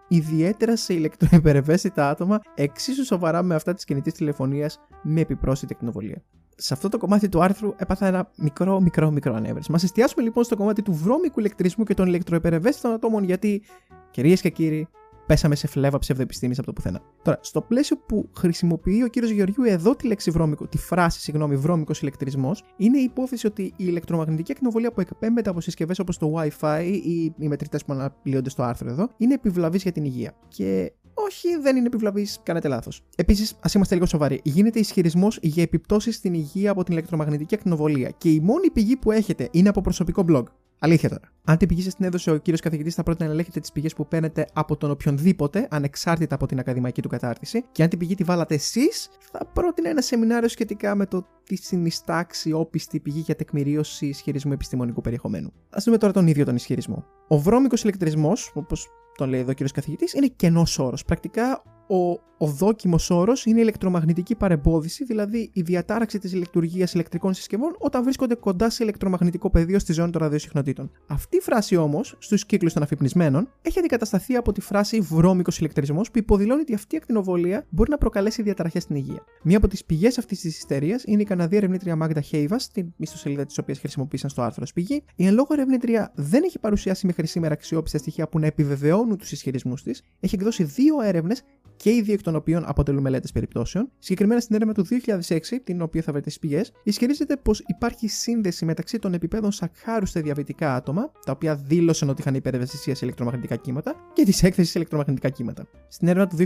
ιδιαίτερα 0.08 0.76
σε 0.76 0.94
ηλεκτροϊπερευαίσθητα 0.94 2.08
άτομα, 2.08 2.40
εξίσου 2.54 3.04
σοβαρά 3.04 3.42
με 3.42 3.54
αυτά 3.54 3.74
της 3.74 3.84
κινητής 3.84 4.12
τηλεφωνίας 4.12 4.80
με 5.02 5.20
επιπρόσθετη 5.20 5.72
ακτινοβολία. 5.72 6.22
Σε 6.56 6.74
αυτό 6.74 6.88
το 6.88 6.98
κομμάτι 6.98 7.28
του 7.28 7.42
άρθρου 7.42 7.74
έπαθα 7.76 8.06
ένα 8.06 8.30
μικρό, 8.36 8.80
μικρό, 8.80 9.10
μικρό 9.10 9.34
ανέβρεσμα. 9.34 9.74
Μας 9.74 9.82
εστιάσουμε 9.82 10.22
λοιπόν 10.22 10.44
στο 10.44 10.56
κομμάτι 10.56 10.82
του 10.82 10.92
βρώμικου 10.92 11.40
ηλεκτρισμού 11.40 11.84
και 11.84 11.94
των 11.94 12.06
ηλεκτροεπερευαίσθητων 12.06 12.92
ατόμων, 12.92 13.24
γιατί, 13.24 13.62
κυρίες 14.10 14.40
και 14.40 14.50
κύριοι, 14.50 14.88
πέσαμε 15.30 15.54
σε 15.54 15.66
φλέβα 15.66 15.98
ψευδοεπιστήμη 15.98 16.54
από 16.56 16.66
το 16.66 16.72
πουθενά. 16.72 17.00
Τώρα, 17.22 17.38
στο 17.42 17.60
πλαίσιο 17.60 17.96
που 17.96 18.28
χρησιμοποιεί 18.36 19.02
ο 19.02 19.08
κύριος 19.08 19.30
Γεωργιού 19.30 19.64
εδώ 19.64 19.96
τη 19.96 20.06
λέξη 20.06 20.30
βρώμικο, 20.30 20.66
τη 20.66 20.78
φράση, 20.78 21.20
συγγνώμη, 21.20 21.56
βρώμικος 21.56 22.00
ηλεκτρισμός, 22.00 22.64
είναι 22.76 22.98
η 22.98 23.02
υπόθεση 23.02 23.46
ότι 23.46 23.62
η 23.62 23.74
ηλεκτρομαγνητική 23.76 24.52
ακτινοβολία 24.52 24.92
που 24.92 25.00
εκπέμπεται 25.00 25.50
από 25.50 25.60
συσκευές 25.60 25.98
όπως 25.98 26.18
το 26.18 26.34
WiFi 26.36 26.84
ή 27.04 27.34
οι 27.38 27.48
μετρητές 27.48 27.84
που 27.84 27.92
αναπλέονται 27.92 28.50
στο 28.50 28.62
άρθρο 28.62 28.90
εδώ, 28.90 29.08
είναι 29.16 29.34
επιβλαβής 29.34 29.82
για 29.82 29.92
την 29.92 30.04
υγεία. 30.04 30.34
Και 30.48 30.92
όχι, 31.14 31.56
δεν 31.62 31.76
είναι 31.76 31.86
επιβλαβής, 31.86 32.40
κάνετε 32.42 32.68
λάθος. 32.68 33.02
Επίσης, 33.16 33.58
ας 33.60 33.74
είμαστε 33.74 33.94
λίγο 33.94 34.06
σοβαροί. 34.06 34.40
Γίνεται 34.44 34.78
ισχυρισμός 34.78 35.38
για 35.42 35.62
επιπτώσεις 35.62 36.16
στην 36.16 36.34
υγεία 36.34 36.70
από 36.70 36.84
την 36.84 36.92
ηλεκτρομαγνητική 36.92 37.54
ακτινοβολία 37.54 38.10
και 38.18 38.30
η 38.30 38.40
μόνη 38.40 38.70
πηγή 38.70 38.96
που 38.96 39.10
έχετε 39.10 39.48
είναι 39.50 39.68
από 39.68 39.80
προσωπικό 39.80 40.24
blog. 40.28 40.42
Αλήθεια 40.82 41.08
τώρα. 41.08 41.32
Αν 41.44 41.56
την 41.56 41.68
πηγή 41.68 41.82
σας 41.82 41.94
την 41.94 42.04
έδωσε 42.04 42.30
ο 42.30 42.36
κύριος 42.36 42.60
καθηγητής, 42.60 42.94
θα 42.94 43.02
πρότεινα 43.02 43.26
να 43.26 43.32
ελέγχετε 43.32 43.60
τις 43.60 43.72
πηγές 43.72 43.94
που 43.94 44.08
παίρνετε 44.08 44.46
από 44.52 44.76
τον 44.76 44.90
οποιονδήποτε, 44.90 45.68
ανεξάρτητα 45.70 46.34
από 46.34 46.46
την 46.46 46.58
ακαδημαϊκή 46.58 47.02
του 47.02 47.08
κατάρτιση. 47.08 47.64
Και 47.72 47.82
αν 47.82 47.88
την 47.88 47.98
πηγή 47.98 48.14
τη 48.14 48.24
βάλατε 48.24 48.54
εσείς, 48.54 49.08
θα 49.32 49.46
πρότεινα 49.52 49.88
ένα 49.88 50.00
σεμινάριο 50.00 50.48
σχετικά 50.48 50.94
με 50.94 51.06
το 51.06 51.26
τι 51.44 51.56
συνιστά 51.56 52.16
αξιόπιστη 52.16 53.00
πηγή 53.00 53.20
για 53.20 53.36
τεκμηρίωση 53.36 54.06
ισχυρισμού 54.06 54.52
επιστημονικού 54.52 55.00
περιεχομένου. 55.00 55.48
Α 55.48 55.78
δούμε 55.84 55.98
τώρα 55.98 56.12
τον 56.12 56.26
ίδιο 56.26 56.44
τον 56.44 56.54
ισχυρισμό. 56.54 57.04
Ο 57.28 57.38
βρώμικος 57.38 57.82
ηλεκτρισμός, 57.82 58.50
όπως 58.54 58.88
τον 59.16 59.28
λέει 59.28 59.40
εδώ 59.40 59.50
ο 59.50 59.52
κύριος 59.52 59.72
καθηγητής, 59.72 60.12
είναι 60.12 60.26
κενός 60.26 60.78
όρος. 60.78 61.04
Πρακτικά 61.04 61.62
ο, 61.90 62.20
ο 62.38 62.46
δόκιμος 62.46 63.10
όρος 63.10 63.44
είναι 63.44 63.60
ηλεκτρομαγνητική 63.60 64.34
παρεμπόδιση, 64.34 65.04
δηλαδή 65.04 65.50
η 65.52 65.62
διατάραξη 65.62 66.18
της 66.18 66.34
λειτουργίας 66.34 66.92
ηλεκτρικών 66.92 67.34
συσκευών 67.34 67.76
όταν 67.78 68.02
βρίσκονται 68.02 68.34
κοντά 68.34 68.70
σε 68.70 68.82
ηλεκτρομαγνητικό 68.82 69.50
πεδίο 69.50 69.78
στη 69.78 69.92
ζώνη 69.92 70.10
των 70.10 70.20
ραδιοσυχνοτήτων. 70.20 70.90
Αυτή 71.06 71.36
η 71.36 71.40
φράση 71.40 71.76
όμως, 71.76 72.16
στους 72.18 72.46
κύκλους 72.46 72.72
των 72.72 72.82
αφυπνισμένων, 72.82 73.48
έχει 73.62 73.78
αντικατασταθεί 73.78 74.34
από 74.34 74.52
τη 74.52 74.60
φράση 74.60 75.00
βρώμικος 75.00 75.58
ηλεκτρισμός 75.58 76.10
που 76.10 76.18
υποδηλώνει 76.18 76.60
ότι 76.60 76.74
αυτή 76.74 76.94
η 76.94 76.98
ακτινοβολία 76.98 77.66
μπορεί 77.70 77.90
να 77.90 77.98
προκαλέσει 77.98 78.42
διαταραχές 78.42 78.82
στην 78.82 78.96
υγεία. 78.96 79.24
Μία 79.42 79.56
από 79.56 79.68
τις 79.68 79.84
πηγές 79.84 80.18
αυτής 80.18 80.40
της 80.40 80.56
ιστερίας 80.56 81.02
είναι 81.06 81.22
η 81.22 81.24
Καναδία 81.24 81.58
ερευνήτρια 81.58 81.96
Μάγδα 81.96 82.20
Χέιβας, 82.20 82.62
στην 82.62 82.92
ιστοσελίδα 82.96 83.46
της 83.46 83.58
οποίας 83.58 83.78
χρησιμοποίησαν 83.78 84.30
στο 84.30 84.42
άρθρο 84.42 84.64
πηγή. 84.74 85.02
Η 85.16 85.26
εν 85.26 85.34
λόγω 85.34 85.48
ερευνήτρια 85.50 86.12
δεν 86.14 86.42
έχει 86.42 86.58
παρουσιάσει 86.58 87.06
μέχρι 87.06 87.26
σήμερα 87.26 87.54
αξιόπιστα 87.54 87.98
στοιχεία 87.98 88.28
που 88.28 88.38
να 88.38 88.46
επιβεβαιώνουν 88.46 89.16
τους 89.16 89.32
ισχυρισμούς 89.32 89.82
της. 89.82 90.02
Έχει 90.20 90.34
εκδώσει 90.34 90.64
δύο 90.64 91.00
έρευνες 91.00 91.42
και 91.82 91.90
οι 91.90 92.02
δύο 92.02 92.14
εκ 92.14 92.22
των 92.22 92.36
οποίων 92.36 92.64
αποτελούν 92.66 93.02
μελέτες 93.02 93.32
περιπτώσεων. 93.32 93.90
Συγκεκριμένα 93.98 94.40
στην 94.40 94.54
έρευνα 94.54 94.74
του 94.74 94.86
2006, 95.28 95.38
την 95.64 95.82
οποία 95.82 96.02
θα 96.02 96.12
βρείτε 96.12 96.30
στις 96.30 96.40
πηγές, 96.40 96.72
ισχυρίζεται 96.82 97.36
πως 97.36 97.62
υπάρχει 97.66 98.08
σύνδεση 98.08 98.64
μεταξύ 98.64 98.98
των 98.98 99.14
επιπέδων 99.14 99.52
σακχάρου 99.52 100.06
στα 100.06 100.20
διαβητικά 100.20 100.74
άτομα, 100.74 101.12
τα 101.24 101.32
οποία 101.32 101.54
δήλωσαν 101.54 102.08
ότι 102.08 102.20
είχαν 102.20 102.34
υπερευαισθησία 102.34 102.94
σε 102.94 103.04
ηλεκτρομαγνητικά 103.04 103.56
κύματα, 103.56 103.94
και 104.12 104.24
της 104.24 104.42
έκθεσης 104.42 104.70
σε 104.70 104.78
ηλεκτρομαγνητικά 104.78 105.28
κύματα. 105.28 105.66
Στην 105.88 106.08
έρευνα 106.08 106.26
του 106.26 106.36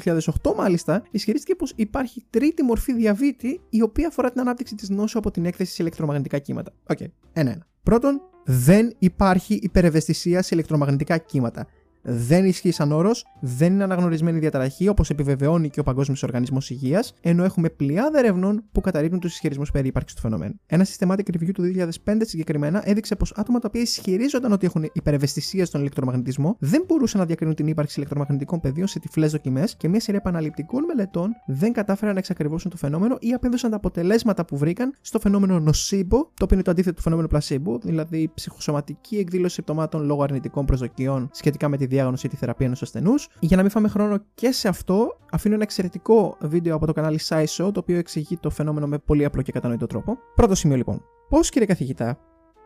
2008, 0.42 0.54
μάλιστα, 0.56 1.02
ισχυρίστηκε 1.10 1.54
πως 1.54 1.72
υπάρχει 1.76 2.24
τρίτη 2.30 2.62
μορφή 2.62 2.94
διαβήτη, 2.94 3.60
η 3.68 3.82
οποία 3.82 4.08
αφορά 4.08 4.30
την 4.30 4.40
ανάπτυξη 4.40 4.74
της 4.74 4.88
νόσου 4.90 5.18
από 5.18 5.30
την 5.30 5.44
έκθεση 5.44 5.72
σε 5.72 5.82
ηλεκτρομαγνητικά 5.82 6.38
κύματα. 6.38 6.72
OK, 6.86 6.98
okay. 7.00 7.06
ένα-ένα. 7.32 7.66
Πρώτον, 7.82 8.20
δεν 8.44 8.92
υπάρχει 8.98 9.54
υπερευαισθησία 9.62 10.42
σε 10.42 10.54
ηλεκτρομαγνητικά 10.54 11.18
κύματα 11.18 11.66
δεν 12.04 12.44
ισχύει 12.44 12.70
σαν 12.70 12.92
όρος, 12.92 13.26
δεν 13.40 13.72
είναι 13.72 13.84
αναγνωρισμένη 13.84 14.38
διαταραχή 14.38 14.88
όπως 14.88 15.10
επιβεβαιώνει 15.10 15.70
και 15.70 15.80
ο 15.80 15.82
Παγκόσμιος 15.82 16.22
Οργανισμός 16.22 16.70
Υγείας, 16.70 17.14
ενώ 17.20 17.44
έχουμε 17.44 17.68
πλειάδα 17.68 18.18
ερευνών 18.18 18.64
που 18.72 18.80
καταρρύπτουν 18.80 19.20
τους 19.20 19.32
ισχυρισμούς 19.32 19.70
περί 19.70 19.88
ύπαρξης 19.88 20.14
του 20.14 20.20
φαινομένου. 20.20 20.60
Ένα 20.66 20.86
systematic 20.86 21.18
review 21.18 21.50
του 21.54 21.62
2005 22.04 22.16
συγκεκριμένα 22.20 22.82
έδειξε 22.84 23.16
πως 23.16 23.32
άτομα 23.36 23.58
τα 23.58 23.68
οποία 23.68 23.80
ισχυρίζονταν 23.80 24.52
ότι 24.52 24.66
έχουν 24.66 24.90
υπερευαισθησία 24.92 25.66
στον 25.66 25.80
ηλεκτρομαγνητισμό 25.80 26.56
δεν 26.58 26.84
μπορούσαν 26.86 27.20
να 27.20 27.26
διακρίνουν 27.26 27.54
την 27.54 27.66
ύπαρξη 27.66 27.94
ηλεκτρομαγνητικών 27.96 28.60
πεδίων 28.60 28.86
σε 28.86 28.98
τυφλές 28.98 29.32
δοκιμές 29.32 29.76
και 29.76 29.88
μια 29.88 30.00
σειρά 30.00 30.16
επαναληπτικών 30.16 30.84
μελετών 30.84 31.30
δεν 31.46 31.72
κατάφεραν 31.72 32.12
να 32.12 32.18
εξακριβώσουν 32.18 32.70
το 32.70 32.76
φαινόμενο 32.76 33.16
ή 33.20 33.32
απέδωσαν 33.32 33.70
τα 33.70 33.76
αποτελέσματα 33.76 34.44
που 34.44 34.56
βρήκαν 34.56 34.96
στο 35.00 35.18
φαινόμενο 35.18 35.60
nocebo, 35.60 36.18
το 36.18 36.44
οποίο 36.44 36.56
είναι 36.56 36.62
το 36.62 36.70
αντίθετο 36.70 36.96
του 36.96 37.02
φαινόμενου 37.02 37.28
πλασίμπο, 37.28 37.78
δηλαδή 37.78 38.30
ψυχοσωματική 38.34 39.16
εκδήλωση 39.16 39.54
συμπτωμάτων 39.54 40.04
λόγω 40.04 40.22
αρνητικών 40.22 40.66
προσδοκιών 40.66 41.28
σχετικά 41.32 41.68
με 41.68 41.76
τη 41.76 41.86
διάγνωση 41.94 42.26
ή 42.26 42.28
τη 42.28 42.36
θεραπεία 42.36 42.66
ενός 42.66 42.82
ασθενούς. 42.82 43.28
Για 43.40 43.56
να 43.56 43.62
μην 43.62 43.70
φάμε 43.70 43.88
χρόνο 43.88 44.18
και 44.34 44.52
σε 44.52 44.68
αυτό, 44.68 45.18
αφήνω 45.30 45.54
ένα 45.54 45.62
εξαιρετικό 45.62 46.36
βίντεο 46.40 46.74
από 46.74 46.86
το 46.86 46.92
κανάλι 46.92 47.20
SciShow, 47.28 47.70
το 47.72 47.80
οποίο 47.80 47.98
εξηγεί 47.98 48.36
το 48.36 48.50
φαινόμενο 48.50 48.86
με 48.86 48.98
πολύ 48.98 49.24
απλό 49.24 49.42
και 49.42 49.52
κατανοητό 49.52 49.86
τρόπο. 49.86 50.18
Πρώτο 50.34 50.54
σημείο 50.54 50.76
λοιπόν. 50.76 51.02
Πώς, 51.28 51.50
κύριε 51.50 51.66
καθηγητά, 51.66 52.18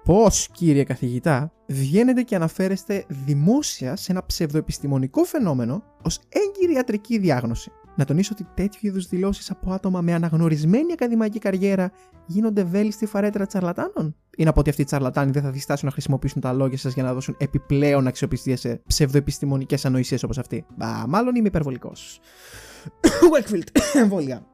Πώς, 0.04 0.48
κύριε 0.52 0.84
καθηγητά, 0.84 1.52
βγαίνετε 1.66 2.22
και 2.22 2.34
αναφέρεστε 2.34 3.04
δημόσια 3.08 3.96
σε 3.96 4.12
ένα 4.12 4.26
ψευδοεπιστημονικό 4.26 5.24
φαινόμενο 5.24 5.82
ως 6.02 6.20
έγκυρη 6.28 6.72
ιατρική 6.72 7.18
διάγνωση; 7.18 7.70
Να 7.98 8.04
τονίσω 8.04 8.30
ότι 8.32 8.46
τέτοιου 8.54 8.80
είδους 8.82 9.06
δηλώσεις 9.06 9.50
από 9.50 9.72
άτομα 9.72 10.00
με 10.00 10.14
αναγνωρισμένη 10.14 10.92
ακαδημαϊκή 10.92 11.38
καριέρα 11.38 11.90
γίνονται 12.26 12.64
βέλη 12.64 12.90
στη 12.90 13.06
φαρέτρα 13.06 13.46
τσαρλατάνων; 13.46 14.16
Ή 14.36 14.44
να 14.44 14.52
πω 14.52 14.60
ότι 14.60 14.70
αυτοί 14.70 14.82
οι 14.82 14.84
τσαρλατάνοι 14.84 15.30
δεν 15.30 15.42
θα 15.42 15.50
διστάσουν 15.50 15.86
να 15.86 15.92
χρησιμοποιήσουν 15.92 16.40
τα 16.40 16.52
λόγια 16.52 16.78
σας 16.78 16.94
για 16.94 17.02
να 17.02 17.14
δώσουν 17.14 17.34
επιπλέον 17.38 18.06
αξιοπιστία 18.06 18.56
σε 18.56 18.82
ψευδοεπιστημονικές 18.86 19.84
ανοησίε 19.84 20.18
όπως 20.24 20.38
αυτή. 20.38 20.66
Μπα, 20.76 21.08
μάλλον 21.08 21.34
είμαι 21.34 21.48
υπερβολικός. 21.48 22.20
Wakefield, 23.34 23.80
εμβόλια. 24.02 24.46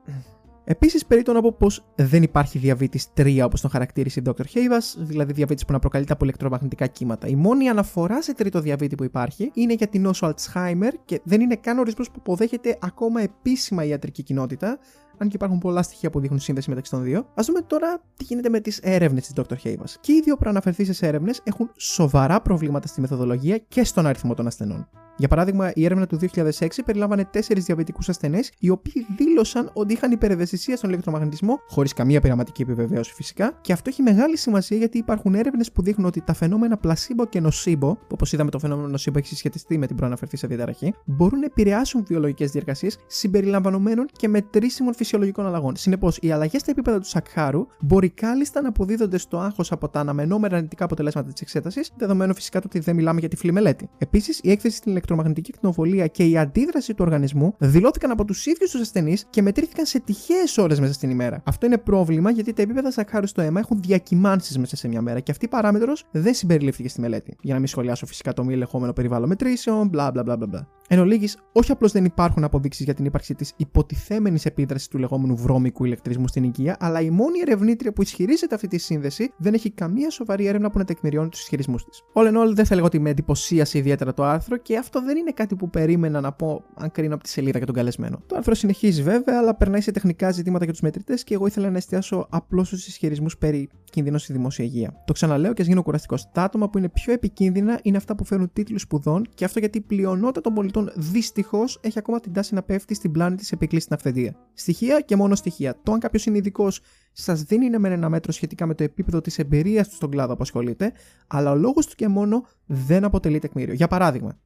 Επίσης, 0.65 1.07
περίτω 1.07 1.33
να 1.33 1.41
πως 1.53 1.81
πω 1.81 2.05
δεν 2.05 2.23
υπάρχει 2.23 2.59
διαβήτης 2.59 3.07
3 3.17 3.41
όπως 3.45 3.61
τον 3.61 3.71
χαρακτήρισε 3.71 4.21
η 4.21 4.23
Dr. 4.27 4.41
Havas, 4.41 4.95
δηλαδή 4.97 5.33
διαβήτης 5.33 5.65
που 5.65 5.73
να 5.73 5.79
προκαλείται 5.79 6.13
από 6.13 6.25
ηλεκτρομαγνητικά 6.25 6.87
κύματα. 6.87 7.27
Η 7.27 7.35
μόνη 7.35 7.69
αναφορά 7.69 8.23
σε 8.23 8.35
τρίτο 8.35 8.61
διαβήτη 8.61 8.95
που 8.95 9.05
υπάρχει 9.05 9.51
είναι 9.55 9.73
για 9.73 9.87
την 9.87 10.03
νόσο 10.03 10.35
Alzheimer 10.35 10.93
και 11.05 11.21
δεν 11.25 11.41
είναι 11.41 11.57
καν 11.57 11.79
ορισμός 11.79 12.11
που 12.11 12.17
αποδέχεται 12.19 12.79
ακόμα 12.81 13.21
επίσημα 13.21 13.85
η 13.85 13.89
ιατρική 13.89 14.23
κοινότητα, 14.23 14.79
αν 15.19 15.29
και 15.29 15.37
υπάρχουν 15.37 15.59
πολλά 15.59 15.83
στοιχεία 15.83 16.11
που 16.11 16.21
δείχνουν 16.21 16.41
σύνδεση 16.41 16.69
μεταξύ 16.69 16.91
των 16.91 17.03
δύο. 17.03 17.19
Α 17.19 17.43
δούμε 17.47 17.61
τώρα 17.61 18.03
τι 18.17 18.25
γίνεται 18.25 18.49
με 18.49 18.61
τις 18.61 18.79
έρευνες 18.79 19.27
της 19.27 19.45
Dr. 19.45 19.55
Havas. 19.65 19.95
Και 20.01 20.13
οι 20.13 20.21
δύο 20.25 20.37
προαναφερθήσεις 20.37 21.03
έρευνες 21.03 21.41
έχουν 21.45 21.71
σοβαρά 21.77 22.41
προβλήματα 22.41 22.87
στη 22.87 23.01
μεθοδολογία 23.01 23.59
και 23.59 23.85
στον 23.85 24.07
αριθμό 24.07 24.35
των 24.35 24.47
ασθενών. 24.47 24.89
Για 25.17 25.29
παράδειγμα, 25.29 25.71
η 25.75 25.85
έρευνα 25.85 26.07
του 26.07 26.19
2006 26.35 26.83
περιλάμβανε 26.85 27.25
τέσσερις 27.25 27.65
διαβητικούς 27.65 28.09
ασθενείς, 28.09 28.53
οι 28.59 28.71
οποίοι 28.71 29.07
δήλωσαν 29.17 29.71
ότι 29.73 29.93
είχαν 29.93 30.13
υπερευαισθησία 30.13 30.77
στον 30.77 30.91
ηλεκτρομαγνητισμό, 30.91 31.61
χωρίς 31.69 31.93
καμία 31.93 32.21
πειραματική 32.21 32.63
επιβεβαίωση 32.63 33.15
φυσικά, 33.15 33.59
και 33.61 33.73
αυτό 33.73 33.91
έχει 33.91 34.03
μεγάλη 34.03 34.37
σημασία 34.37 34.77
γιατί 34.77 34.99
υπάρχουν 34.99 35.35
έρευνες 35.35 35.73
που 35.73 35.83
δείχνουν 35.83 36.07
ότι 36.07 36.21
τα 36.21 36.35
φαινόμενα 36.35 36.77
πλασίμπο 36.77 37.27
και 37.27 37.41
νοσίμπο, 37.41 37.95
που 37.95 38.01
όπως 38.09 38.33
είδαμε 38.33 38.51
το 38.51 38.59
φαινόμενο 38.59 38.89
νοσίμπο 38.89 39.19
έχει 39.19 39.29
συσχετιστεί 39.29 39.79
με 39.79 39.87
την 39.87 39.97
προαναφερθή 39.97 40.37
σε 40.37 40.47
διαταραχή, 40.47 40.95
μπορούν 41.05 41.39
να 41.39 41.45
επηρεάσουν 41.45 42.05
βιολογικές 42.07 42.51
διεργασίες 42.51 42.99
συμπεριλαμβανομένων 43.07 44.07
και 44.13 44.29
μετρήσιμων 44.29 44.95
φυσιολογικών 44.95 45.47
αλλαγών. 45.47 45.77
Συνεπώς, 45.77 46.19
οι 46.21 46.31
αλλαγές 46.31 46.61
στα 46.61 46.71
επίπεδα 46.71 46.99
του 46.99 47.09
σακχάρου 47.09 47.67
μπορεί 47.81 48.09
κάλλιστα 48.09 48.61
να 48.61 48.69
αποδίδονται 48.69 49.19
στο 49.19 49.39
άγχος 49.39 49.73
από 49.73 49.89
τα 49.89 50.01
αναμενόμενα 50.01 50.57
αρνητικά 50.57 50.85
αποτελέσματα 50.85 51.33
της 51.33 51.41
εξέτασης, 51.41 51.91
δεδομένου 51.97 52.35
φυσικά 52.35 52.61
ότι 52.65 52.79
δεν 52.79 52.95
μιλάμε 52.95 53.21
για 53.21 53.29
τυφλή 53.29 53.53
μελέτη. 53.53 53.89
Επίσης, 53.99 54.41
η 54.43 54.51
έκθεση 54.51 54.77
στην 54.77 54.97
ηλεκτρομαγνητική 55.05 55.51
ακτινοβολία 55.55 56.07
και 56.07 56.25
η 56.25 56.39
αντίδραση 56.39 56.95
του 56.95 57.05
οργανισμού 57.05 57.55
δηλώθηκαν 57.59 58.11
από 58.11 58.25
τους 58.25 58.47
ίδιους 58.47 58.71
τους 58.71 58.81
ασθενείς 58.81 59.27
και 59.31 59.43
μετρήθηκαν 59.43 59.87
σε 59.87 60.01
τυχαίες 60.01 60.59
ώρες 60.59 60.81
μέσα 60.81 60.93
στην 60.93 61.11
ημέρα. 61.11 61.43
Αυτό 61.45 61.67
είναι 61.67 61.79
πρόβλημα 61.79 62.31
γιατί 62.31 62.53
τα 62.53 62.63
επίπεδα 62.63 62.91
σακχάρου 62.91 63.27
στο 63.27 63.41
αίμα 63.41 63.61
έχουν 63.61 63.81
διακυμάνσεις 63.81 64.59
μέσα 64.59 64.77
σε 64.77 64.89
μια 64.89 65.01
μέρα 65.01 65.21
και 65.21 65.31
αυτή 65.31 65.45
η 65.45 65.49
παράμετρος 65.49 66.05
δεν 66.11 66.35
συμπεριλήφθηκε 66.35 66.89
στη 66.89 67.01
μελέτη. 67.01 67.37
Για 67.41 67.53
να 67.53 67.59
μην 67.59 67.69
σχολιάσω 67.69 68.07
φυσικά 68.07 68.33
το 68.33 68.45
μη 68.45 68.53
ελεγχόμενο 68.53 68.93
περιβάλλον 68.93 69.29
μετρήσεων, 69.29 69.89
μπλα 69.89 70.11
μπλα 70.11 70.23
μπλα 70.23 70.37
μπλα. 70.37 70.69
Εν 70.95 71.01
ολίγης, 71.01 71.39
όχι 71.53 71.73
απλώς 71.73 71.93
δεν 71.93 72.05
υπάρχουν 72.05 72.45
αποδείξεις 72.45 72.85
για 72.85 72.95
την 72.95 73.05
ύπαρξη 73.05 73.35
της 73.35 73.53
υποτιθέμενης 73.57 74.47
επίδρασης 74.47 74.89
του 74.89 74.99
λεγόμενου 74.99 75.37
βρώμικου 75.37 75.85
ηλεκτρισμού 75.85 76.29
στην 76.29 76.45
υγεία, 76.45 76.77
αλλά 76.81 77.01
η 77.01 77.11
μόνη 77.11 77.39
ερευνήτρια 77.41 77.93
που 77.93 78.03
ισχυρίζεται 78.03 78.55
αυτή 78.55 78.69
τη 78.69 78.79
σύνδεση 78.79 79.33
δεν 79.37 79.55
έχει 79.55 79.71
καμία 79.71 80.11
σοβαρή 80.11 80.47
έρευνα 80.47 80.71
που 80.71 80.79
να 80.79 80.85
τεκμηριώνει 80.85 81.29
τους 81.29 81.41
ισχυρισμούς 81.41 81.85
της. 81.85 82.03
All 82.15 82.27
in 82.27 82.43
all, 82.43 82.55
δεν 82.55 82.65
θα 82.65 82.75
λέγω 82.75 82.87
ότι 82.87 82.99
με 82.99 83.11
εντυπωσίασε 83.11 83.79
ιδιαίτερα 83.79 84.15
το 84.15 84.25
άρθρο 84.25 84.57
και 84.57 84.77
αυτό 84.77 85.03
δεν 85.03 85.17
είναι 85.17 85.31
κάτι 85.31 85.57
που 85.57 85.71
περίμενα 85.71 86.21
να 86.21 86.33
πω 86.33 86.65
αν 86.75 86.91
κρίνω 86.91 87.15
από 87.15 87.23
τη 87.23 87.29
σελίδα 87.29 87.57
για 87.57 87.67
τον 87.67 87.75
καλεσμένο. 87.75 88.23
Το 88.27 88.37
άρθρο 88.37 88.55
συνεχίζει 88.55 89.03
βέβαια, 89.03 89.39
αλλά 89.39 89.55
περνάει 89.55 89.81
σε 89.81 89.91
τεχνικά 89.91 90.31
ζητήματα 90.31 90.65
για 90.65 90.73
τους 90.73 90.83
μετρητές 90.83 91.25
και 91.25 91.35
εγώ 91.35 91.47
ήθελα 91.47 91.71
να 91.71 91.77
εστιάσω 91.77 92.27
απλώς 92.31 92.67
στους 92.67 92.87
ισχυρισμούς 92.87 93.39
περί 93.39 93.69
κινδύνων 93.85 94.19
στη 94.19 94.33
δημόσια 94.33 94.65
υγεία. 94.65 95.03
Το 95.07 95.13
ξαναλέω 95.13 95.53
και 95.53 95.63
ας 95.63 95.69
γίνω 95.69 95.83
κουραστικός. 95.83 96.31
Τα 96.33 96.43
άτομα 96.43 96.71
που 96.71 96.79
είναι 96.79 96.89
πιο 96.89 97.13
επικίνδυνα 97.13 97.79
είναι 97.83 97.97
αυτά 97.97 98.15
που 98.15 98.25
φέρνουν 98.25 98.51
τίτλους 98.53 98.83
σπουδών 98.83 99.27
και 99.35 99.45
αυτό 99.45 99.59
γιατί 99.59 99.79
η 99.79 99.81
πλειονότητα 99.81 100.41
των 100.41 100.55
πολιτών 100.55 100.84
δυστυχώς 100.95 101.79
έχει 101.83 101.99
ακόμα 101.99 102.21
την 102.21 102.33
τάση 102.33 102.55
να 102.55 102.63
πέφτει 102.63 102.95
στην 102.95 103.13
πλάνη 103.13 103.37
της 103.37 103.53
επικλή 103.53 103.81
στην 103.81 103.95
αυθεντία. 103.95 104.37
Στοιχεία 104.55 105.01
και 105.01 105.17
μόνο 105.17 105.35
στοιχεία. 105.35 105.77
Το 105.83 105.93
αν 105.93 105.99
κάποιος 105.99 106.27
είναι 106.27 106.37
ειδικός 106.37 106.81
σας 107.13 107.43
δίνει 107.43 107.69
ναι 107.69 107.79
μεν 107.79 107.93
ένα 107.93 108.09
μέτρο 108.09 108.33
σχετικά 108.33 108.67
με 108.67 108.75
το 108.75 108.85
επίπεδο 108.85 109.21
της 109.21 109.39
εμπειρίας 109.39 109.89
του 109.89 109.95
στον 109.95 110.11
κλάδο 110.11 110.33
που 110.35 110.43
ασχολείται, 110.43 110.93
αλλά 111.27 111.51
ο 111.51 111.55
λόγος 111.55 111.87
του 111.87 111.95
και 111.95 112.09
μόνο 112.09 112.47
δεν 112.67 113.05
αποτελεί 113.05 113.39
τεκμήριο. 113.39 113.75
Για 113.75 113.89
παράδειγμα, 113.89 114.39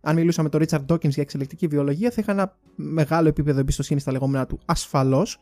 αν 0.00 0.14
μιλούσα 0.14 0.42
με 0.42 0.48
τον 0.48 0.62
Richard 0.64 0.86
Dawkins 0.86 1.08
για 1.08 1.22
εξελικτική 1.22 1.66
βιολογία, 1.66 2.10
θα 2.10 2.16
είχα 2.20 2.32
ένα 2.32 2.56
μεγάλο 2.74 3.28
επίπεδο 3.28 3.60
εμπιστοσύνης 3.60 4.02
στα 4.02 4.12
λεγόμενα 4.12 4.46
του 4.46 4.58
ασφαλώς 4.64 5.38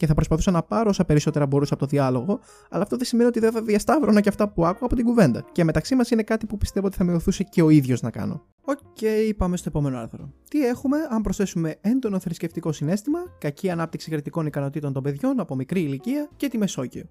και 0.00 0.06
θα 0.06 0.14
προσπαθούσα 0.14 0.50
να 0.50 0.62
πάρω 0.62 0.88
όσα 0.88 1.04
περισσότερα 1.04 1.46
μπορούσα 1.46 1.74
από 1.74 1.82
το 1.82 1.88
διάλογο, 1.88 2.40
αλλά 2.70 2.82
αυτό 2.82 2.96
δεν 2.96 3.06
σημαίνει 3.06 3.28
ότι 3.28 3.40
δεν 3.40 3.52
θα 3.52 3.62
διασταύρωνα 3.62 4.20
και 4.20 4.28
αυτά 4.28 4.48
που 4.48 4.66
άκουγα 4.66 4.84
από 4.84 4.94
την 4.94 5.04
κουβέντα. 5.04 5.44
Και 5.52 5.64
μεταξύ 5.64 5.94
μας 5.94 6.10
είναι 6.10 6.22
κάτι 6.22 6.46
που 6.46 6.56
πιστεύω 6.56 6.86
ότι 6.86 6.96
θα 6.96 7.04
με 7.04 7.12
ωθούσε 7.12 7.42
και 7.42 7.62
ο 7.62 7.70
ίδιος 7.70 8.00
να 8.00 8.10
κάνω. 8.10 8.42
OK, 8.64 8.78
okay, 8.78 9.32
πάμε 9.36 9.56
στο 9.56 9.68
επόμενο 9.68 9.98
άρθρο. 9.98 10.32
Τι 10.50 10.66
έχουμε 10.66 10.96
αν 11.10 11.22
προσθέσουμε 11.22 11.76
έντονο 11.80 12.18
θρησκευτικό 12.18 12.72
συναίσθημα, 12.72 13.18
κακή 13.38 13.70
ανάπτυξη 13.70 14.10
κριτικών 14.10 14.46
ικανοτήτων 14.46 14.92
των 14.92 15.02
παιδιών 15.02 15.40
από 15.40 15.54
μικρή 15.54 15.80
ηλικία 15.80 16.28
και 16.36 16.48
τη 16.48 16.58
Μεσόγειο. 16.58 17.04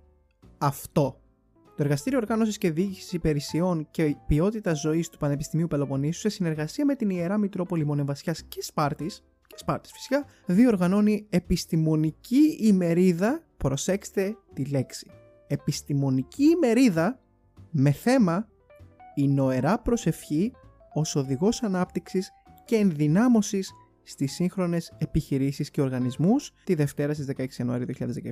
Αυτό 0.57 1.19
το 1.75 1.83
Εργαστήριο 1.83 2.19
Οργάνωσης 2.19 2.57
και 2.57 2.71
Διοίκησης 2.71 3.13
Υπηρεσιών 3.13 3.87
και 3.91 4.15
Ποιότητας 4.27 4.79
Ζωής 4.79 5.09
του 5.09 5.17
Πανεπιστημίου 5.17 5.67
Πελοποννήσου, 5.67 6.19
σε 6.19 6.29
συνεργασία 6.29 6.85
με 6.85 6.95
την 6.95 7.09
Ιερά 7.09 7.37
Μητρόπολη 7.37 7.85
Μονεβασιά 7.85 8.35
και 8.47 8.61
Σπάρτης, 8.61 9.23
και 9.49 9.55
Σπάρτης 9.57 9.91
φυσικά, 9.91 10.25
διοργανώνει 10.45 11.25
επιστημονική 11.29 12.57
ημερίδα. 12.59 13.43
Προσέξτε 13.57 14.37
τη 14.53 14.65
λέξη. 14.65 15.11
Επιστημονική 15.47 16.43
ημερίδα 16.43 17.19
με 17.71 17.91
θέμα 17.91 18.47
η 19.15 19.27
νοερά 19.27 19.79
προσευχή 19.79 20.51
ως 20.93 21.15
οδηγός 21.15 21.63
ανάπτυξης 21.63 22.31
και 22.65 22.75
ενδυνάμωσης 22.75 23.73
στις 24.03 24.33
σύγχρονες 24.33 24.93
επιχειρήσεις 24.97 25.69
και 25.71 25.81
οργανισμούς 25.81 26.51
τη 26.63 26.75
Δευτέρα 26.75 27.13
στις 27.13 27.25
16 27.37 27.45
Ιανουαρίου 27.57 27.85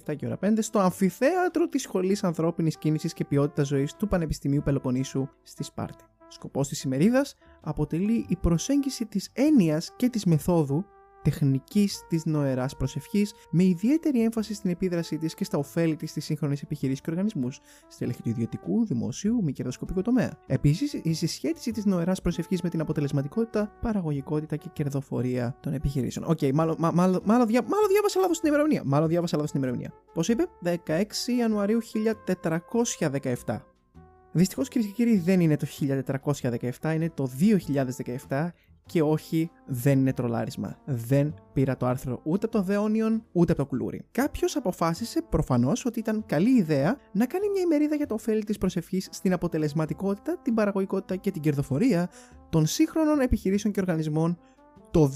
2017 0.08 0.16
και 0.16 0.26
ώρα 0.26 0.40
5 0.42 0.58
στο 0.60 0.80
αμφιθέατρο 0.80 1.68
της 1.68 1.82
Σχολής 1.82 2.24
Ανθρώπινης 2.24 2.78
Κίνησης 2.78 3.14
και 3.14 3.26
Ποιότητας 3.26 3.68
Ζωής 3.68 3.96
του 3.96 4.08
Πανεπιστημίου 4.08 4.62
Πελοποννήσου 4.62 5.28
στη 5.44 5.64
Σπάρτη. 5.64 6.04
Σκοπός 6.28 6.68
της 6.68 6.84
ημερίδας 6.84 7.36
αποτελεί 7.62 8.26
η 8.30 8.36
προσέγγιση 8.36 9.06
της 9.06 9.30
έννοιας 9.34 9.94
και 9.96 10.10
της 10.10 10.26
μεθόδου 10.26 10.86
τεχνική 11.30 11.90
της 12.08 12.26
νοεράς 12.26 12.76
προσευχής, 12.76 13.34
με 13.50 13.64
ιδιαίτερη 13.64 14.24
έμφαση 14.24 14.54
στην 14.54 14.70
επίδρασή 14.70 15.18
της 15.18 15.34
και 15.34 15.44
στα 15.44 15.58
ωφέλη 15.58 15.96
της 15.96 16.10
στις 16.10 16.26
σύγχρονες 16.26 16.62
επιχειρήσεις 16.62 17.02
και 17.02 17.10
οργανισμούς, 17.10 17.60
στελέχη 17.88 18.22
του 18.22 18.30
ιδιωτικού, 18.30 18.86
δημόσιου, 18.86 19.44
μη 19.44 19.52
κερδοσκοπικού 19.52 20.02
τομέα. 20.02 20.32
Επίσης, 20.48 20.94
η 20.94 21.14
συσχέτιση 21.14 21.72
της 21.72 21.86
νοεράς 21.86 22.22
προσευχής 22.22 22.62
με 22.62 22.70
την 22.70 22.82
αποτελεσματικότητα, 22.82 23.72
παραγωγικότητα 23.82 24.56
και 24.56 24.70
κερδοφορία 24.74 25.58
των 25.60 25.74
επιχειρήσεων. 25.74 26.26
OK, 26.30 26.38
okay, 26.42 26.52
μάλλον, 26.54 26.76
μα, 26.80 26.92
μάλλον, 26.92 27.22
μάλλον, 27.26 27.48
διά, 27.48 27.62
μάλλον 27.62 27.88
διάβασα 27.88 28.20
λάθος 28.20 28.40
την 28.40 28.48
ημερομηνία. 28.48 28.82
Μάλλον 28.86 29.08
διάβασα 29.08 29.36
λάθος 29.36 29.52
την 29.52 29.60
ημερομηνία. 29.62 29.94
Πώς 30.14 30.28
είπε, 30.28 30.46
16 30.64 31.32
Ιανουαρίου 31.38 31.80
1417. 33.46 33.66
Δυστυχώς 34.32 34.68
κυρίες 34.68 34.90
και 34.92 34.96
κύριοι 34.96 35.18
δεν 35.18 35.40
είναι 35.40 35.58
το 35.58 35.68
1417, 36.82 36.94
είναι 36.94 37.10
το 37.10 37.30
2017 38.28 38.54
και 38.88 39.02
όχι 39.02 39.52
δεν 39.66 40.00
είναι 40.00 40.14
τρολάρισμα. 40.14 40.78
Δεν 40.86 41.34
πήρα 41.54 41.78
το 41.78 41.86
άρθρο 41.86 42.20
ούτε 42.24 42.46
από 42.46 42.58
το 42.58 42.64
Δεόνιον 42.64 43.24
ούτε 43.32 43.52
από 43.52 43.62
το 43.62 43.68
Κουλούρι. 43.68 44.06
Κάποιος 44.12 44.56
αποφάσισε 44.56 45.22
προφανώς 45.30 45.86
ότι 45.86 46.00
ήταν 46.00 46.24
καλή 46.26 46.58
ιδέα 46.58 46.98
να 47.12 47.26
κάνει 47.26 47.50
μια 47.50 47.62
ημερίδα 47.62 47.96
για 47.96 48.06
το 48.06 48.14
ωφέλη 48.14 48.44
της 48.44 48.58
προσευχής 48.58 49.08
στην 49.12 49.34
αποτελεσματικότητα, 49.34 50.38
την 50.42 50.54
παραγωγικότητα 50.54 51.16
και 51.16 51.32
την 51.32 51.42
κερδοφορία 51.42 52.10
των 52.50 52.66
σύγχρονων 52.66 53.20
επιχειρήσεων 53.20 53.74
και 53.74 53.80
οργανισμών 53.80 54.40
το 54.92 55.12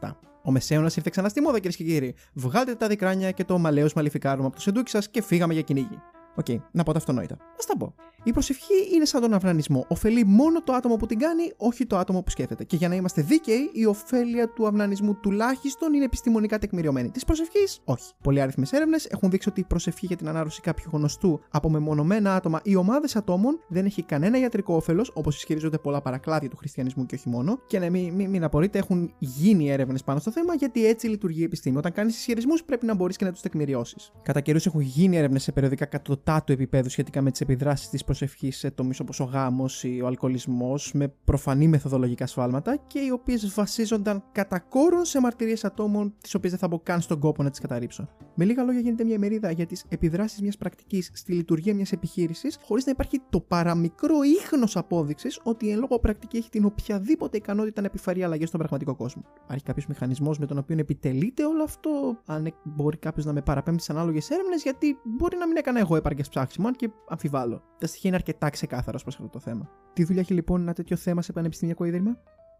2017. 0.00 0.10
Ο 0.44 0.50
Μεσαίωνας 0.50 0.96
ήρθε 0.96 1.10
ξανά 1.10 1.28
στη 1.28 1.40
μόδα, 1.40 1.56
κυρίες 1.56 1.76
και 1.76 1.84
κύριοι. 1.84 2.14
Βγάλτε 2.34 2.74
τα 2.74 2.86
δικράνια 2.86 3.30
και 3.30 3.44
το 3.44 3.58
μαλαίος 3.58 3.92
μαλιφικάρομα 3.92 4.46
από 4.46 4.54
το 4.54 4.60
σεντούκι 4.62 4.90
σας 4.90 5.08
και 5.08 5.22
φύγαμε 5.22 5.52
για 5.52 5.62
κυνήγι. 5.62 5.98
OK, 6.34 6.44
okay, 6.48 6.56
να 6.72 6.82
πω 6.82 6.92
τα 6.92 6.98
αυτονόητα. 6.98 7.34
Ας 7.34 7.64
τα 7.66 7.76
πω. 7.76 7.94
Η 8.24 8.32
προσευχή 8.32 8.94
είναι 8.94 9.04
σαν 9.04 9.20
τον 9.20 9.34
αυνανισμό. 9.34 9.84
Ωφελεί 9.88 10.24
μόνο 10.24 10.62
το 10.62 10.72
άτομο 10.72 10.96
που 10.96 11.06
την 11.06 11.18
κάνει, 11.18 11.52
όχι 11.56 11.86
το 11.86 11.96
άτομο 11.96 12.22
που 12.22 12.30
σκέφτεται. 12.30 12.64
Και 12.64 12.76
για 12.76 12.88
να 12.88 12.94
είμαστε 12.94 13.22
δίκαιοι, 13.22 13.70
η 13.72 13.86
ωφέλεια 13.86 14.48
του 14.48 14.66
αυνανισμού 14.66 15.14
τουλάχιστον 15.14 15.92
είναι 15.92 16.04
επιστημονικά 16.04 16.58
τεκμηριωμένη. 16.58 17.10
Της 17.10 17.24
προσευχής, 17.24 17.80
όχι. 17.84 18.12
Πολυάριθμες 18.22 18.72
έρευνες 18.72 19.06
έχουν 19.06 19.30
δείξει 19.30 19.48
ότι 19.48 19.60
η 19.60 19.64
προσευχή 19.64 20.06
για 20.06 20.16
την 20.16 20.28
ανάρρωση 20.28 20.60
κάποιου 20.60 20.90
γνωστού 20.92 21.40
από 21.50 21.70
μεμονωμένα 21.70 22.34
άτομα 22.34 22.60
ή 22.64 22.76
ομάδες 22.76 23.16
ατόμων 23.16 23.60
δεν 23.68 23.84
έχει 23.84 24.02
κανένα 24.02 24.38
ιατρικό 24.38 24.74
όφελος, 24.74 25.10
όπως 25.14 25.36
ισχυρίζονται 25.36 25.78
πολλά 25.78 26.00
παρακλάδια 26.00 26.48
του 26.48 26.56
χριστιανισμού 26.56 27.06
και 27.06 27.14
όχι 27.14 27.28
μόνο. 27.28 27.60
Και 27.66 27.78
να 27.78 27.90
μην, 27.90 28.14
μην, 28.14 28.30
μην 28.30 28.44
απορείτε, 28.44 28.78
έχουν 28.78 29.14
γίνει 29.18 29.70
έρευνες 29.70 30.04
πάνω 30.04 30.18
στο 30.18 30.30
θέμα 30.30 30.54
γιατί 30.54 30.86
έτσι 30.86 31.06
λειτουργεί 31.06 31.40
η 31.40 31.44
επιστήμη. 31.44 31.76
Όταν 31.76 31.92
κάνεις 31.92 32.16
ισχυρισμούς, 32.16 32.64
πρέπει 32.64 32.86
να 32.86 32.94
μπορείς 32.94 33.16
και 33.16 33.24
να 33.24 33.32
τους 33.32 33.40
τεκμηριώσεις. 33.40 34.12
Κατά 34.22 34.40
καιρούς 34.40 34.66
έχουν 34.66 34.80
γίνει 34.80 35.16
έρευνες 35.16 35.42
σε 35.42 35.52
περιοδικά 35.52 35.84
κατωτάτου 35.84 36.52
επίπεδου 36.52 36.90
σχετικά 36.90 37.22
με 37.22 37.30
τις 37.30 37.40
επιδράσεις 37.40 37.88
της 37.88 38.04
προσευχής 38.10 38.58
σε 38.58 38.70
τομείς 38.70 39.00
όπως 39.00 39.20
ο 39.20 39.24
γάμος 39.24 39.84
ή 39.84 40.00
ο 40.02 40.06
αλκοολισμός, 40.06 40.92
με 40.92 41.08
προφανή 41.24 41.68
μεθοδολογικά 41.68 42.26
σφάλματα 42.26 42.76
και 42.86 42.98
οι 42.98 43.10
οποίες 43.10 43.54
βασίζονταν 43.54 44.22
κατά 44.32 44.58
κόρον 44.58 45.04
σε 45.04 45.20
μαρτυρίες 45.20 45.64
ατόμων, 45.64 46.14
τις 46.20 46.34
οποίες 46.34 46.52
δεν 46.52 46.60
θα 46.60 46.68
μπω 46.68 46.80
καν 46.80 47.00
στον 47.00 47.18
κόπο 47.18 47.42
να 47.42 47.50
τις 47.50 47.60
καταρρύψω. 47.60 48.08
Με 48.34 48.44
λίγα 48.44 48.62
λόγια, 48.62 48.80
γίνεται 48.80 49.04
μια 49.04 49.14
ημερίδα 49.14 49.50
για 49.50 49.66
τις 49.66 49.84
επιδράσεις 49.88 50.40
μιας 50.40 50.56
πρακτικής 50.56 51.10
στη 51.14 51.32
λειτουργία 51.32 51.74
μιας 51.74 51.92
επιχείρησης, 51.92 52.58
χωρίς 52.62 52.84
να 52.84 52.90
υπάρχει 52.90 53.20
το 53.30 53.40
παραμικρό 53.40 54.22
ίχνος 54.22 54.76
απόδειξης 54.76 55.40
ότι 55.42 55.66
η 55.66 55.70
εν 55.70 55.78
λόγω 55.78 55.98
πρακτική 55.98 56.36
έχει 56.36 56.50
την 56.50 56.64
οποιαδήποτε 56.64 57.36
ικανότητα 57.36 57.80
να 57.80 57.86
επιφαρεί 57.86 58.22
αλλαγές 58.22 58.48
στον 58.48 58.60
πραγματικό 58.60 58.94
κόσμο. 58.94 59.22
Υπάρχει 59.44 59.64
κάποιος 59.64 59.86
μηχανισμός 59.86 60.38
με 60.38 60.46
τον 60.46 60.58
οποίο 60.58 60.76
επιτελείται 60.78 61.44
όλο 61.44 61.62
αυτό, 61.62 62.18
αν 62.26 62.54
μπορεί 62.62 62.96
κάποιος 62.96 63.24
να 63.24 63.32
με 63.32 63.42
παραπέμπει 63.42 63.80
σε 63.80 63.92
ανάλογες 63.92 64.30
έρευνες, 64.30 64.62
γιατί 64.62 64.98
μπορεί 65.04 65.36
να 65.36 65.46
μην 65.46 65.56
έκανα 65.56 65.78
εγώ 65.78 65.96
επαρκές 65.96 66.28
ψάξιμο, 66.28 66.66
αν 66.66 66.74
και 66.74 66.90
αμφιβάλλω. 67.08 67.62
Τα 67.78 67.86
στοιχεία 68.00 68.18
είναι 68.18 68.26
αρκετά 68.28 68.50
ξεκάθαρα 68.50 68.98
προς 68.98 69.14
αυτό 69.14 69.28
το 69.28 69.38
θέμα. 69.38 69.70
Τι 69.92 70.04
δουλειά 70.04 70.20
έχει 70.20 70.32
λοιπόν 70.32 70.60
ένα 70.60 70.72
τέτοιο 70.72 70.96
θέμα 70.96 71.22
σε 71.22 71.32
πανεπιστημιακό 71.32 71.84
ίδρυμα; 71.84 72.18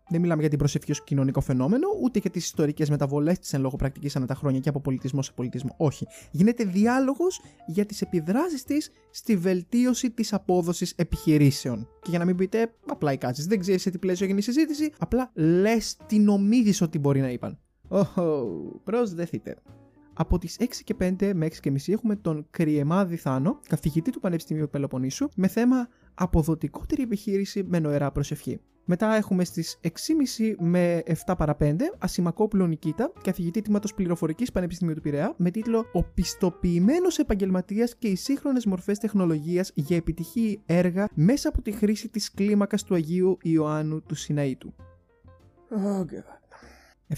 Δεν 0.09 0.21
μιλάμε 0.21 0.41
για 0.41 0.51
την 0.51 0.59
προσευχή 0.59 0.91
ως 0.91 1.05
κοινωνικό 1.05 1.41
φαινόμενο, 1.41 1.87
ούτε 2.03 2.19
για 2.19 2.31
τις 2.31 2.45
ιστορικές 2.45 2.91
μεταβολές 2.91 3.39
της 3.39 3.53
εν 3.53 3.61
λόγω 3.61 3.77
πρακτικής 3.77 4.17
ανά 4.17 4.27
τα 4.27 4.35
χρόνια 4.35 4.61
και 4.61 4.69
από 4.69 4.81
πολιτισμό 4.81 5.23
σε 5.23 5.33
πολιτισμό. 5.33 5.75
Όχι. 5.77 6.07
Γίνεται 6.31 6.65
διάλογος 6.65 7.41
για 7.67 7.87
τις 7.87 8.01
επιδράσεις 8.01 8.65
της 8.65 8.91
στη 9.11 9.37
βελτίωση 9.37 10.11
της 10.11 10.33
απόδοσης 10.33 10.93
επιχειρήσεων. 10.97 11.89
Και 12.03 12.11
για 12.11 12.19
να 12.19 12.25
μην 12.25 12.37
πείτε, 12.37 12.73
απλά 12.87 13.13
οι 13.13 13.17
κάτσε. 13.17 13.45
Δεν 13.49 13.59
ξέρεις 13.59 13.83
σε 13.83 13.91
τι 13.91 13.99
πλαίσιο 13.99 14.25
έγινε 14.25 14.41
η 14.41 14.43
συζήτηση, 14.43 14.93
απλά 14.99 15.31
λες 15.35 15.97
τι 16.07 16.19
νομίζεις 16.19 16.81
ότι 16.81 16.99
μπορεί 16.99 17.21
να 17.21 17.31
είπαν. 17.31 17.59
Οχο, 17.89 18.47
προσδεθείτε. 18.85 19.57
Από 20.21 20.39
τις 20.39 20.57
6 20.61 20.65
και 20.85 20.95
5 21.00 21.33
με 21.35 21.47
6 21.47 21.50
και 21.61 21.71
μισή 21.71 21.93
έχουμε 21.93 22.17
τον 22.17 22.47
Κριεμάδη 22.50 23.17
Θάνο, 23.17 23.61
καθηγητή 23.69 24.11
του 24.11 24.21
Πανεπιστημίου 24.21 24.69
Πελοποννήσου, 24.69 25.29
με 25.37 25.49
θέμα 25.49 25.89
αποδοτικότερη 26.15 27.03
επιχείρηση 27.03 27.65
με 27.69 27.79
νοερά 27.79 28.11
προσευχή. 28.11 28.61
Μετά 28.85 29.15
έχουμε 29.15 29.45
στις 29.45 29.81
6.30 29.83 30.55
με 30.59 31.03
7 31.27 31.35
παρα 31.37 31.57
5 31.61 31.75
Ασημακόπουλο 31.99 32.67
Νικήτα, 32.67 33.12
καθηγητή 33.23 33.62
τμήματος 33.62 33.95
πληροφορικής 33.95 34.53
Πανεπιστημίου 34.53 34.95
του 34.95 35.00
Πειραιά, 35.00 35.35
με 35.37 35.50
τίτλο 35.50 35.87
Ο 35.93 36.03
πιστοποιημένος 36.03 37.19
επαγγελματίας 37.19 37.97
και 37.97 38.09
οι 38.09 38.17
σύγχρονες 38.17 38.67
μορφές 38.67 38.99
τεχνολογίας 38.99 39.71
για 39.75 39.97
επιτυχή 39.97 40.62
έργα 40.67 41.09
μέσα 41.15 41.49
από 41.49 41.62
τη 41.62 41.71
χρήση 41.71 42.09
της 42.09 42.31
κλίμακας 42.31 42.83
του 42.83 42.95
Αγίου 42.95 43.39
Ιωάννου 43.43 44.03
του 44.03 44.15
Σιναήτου. 44.15 44.75
Oh, 45.71 46.05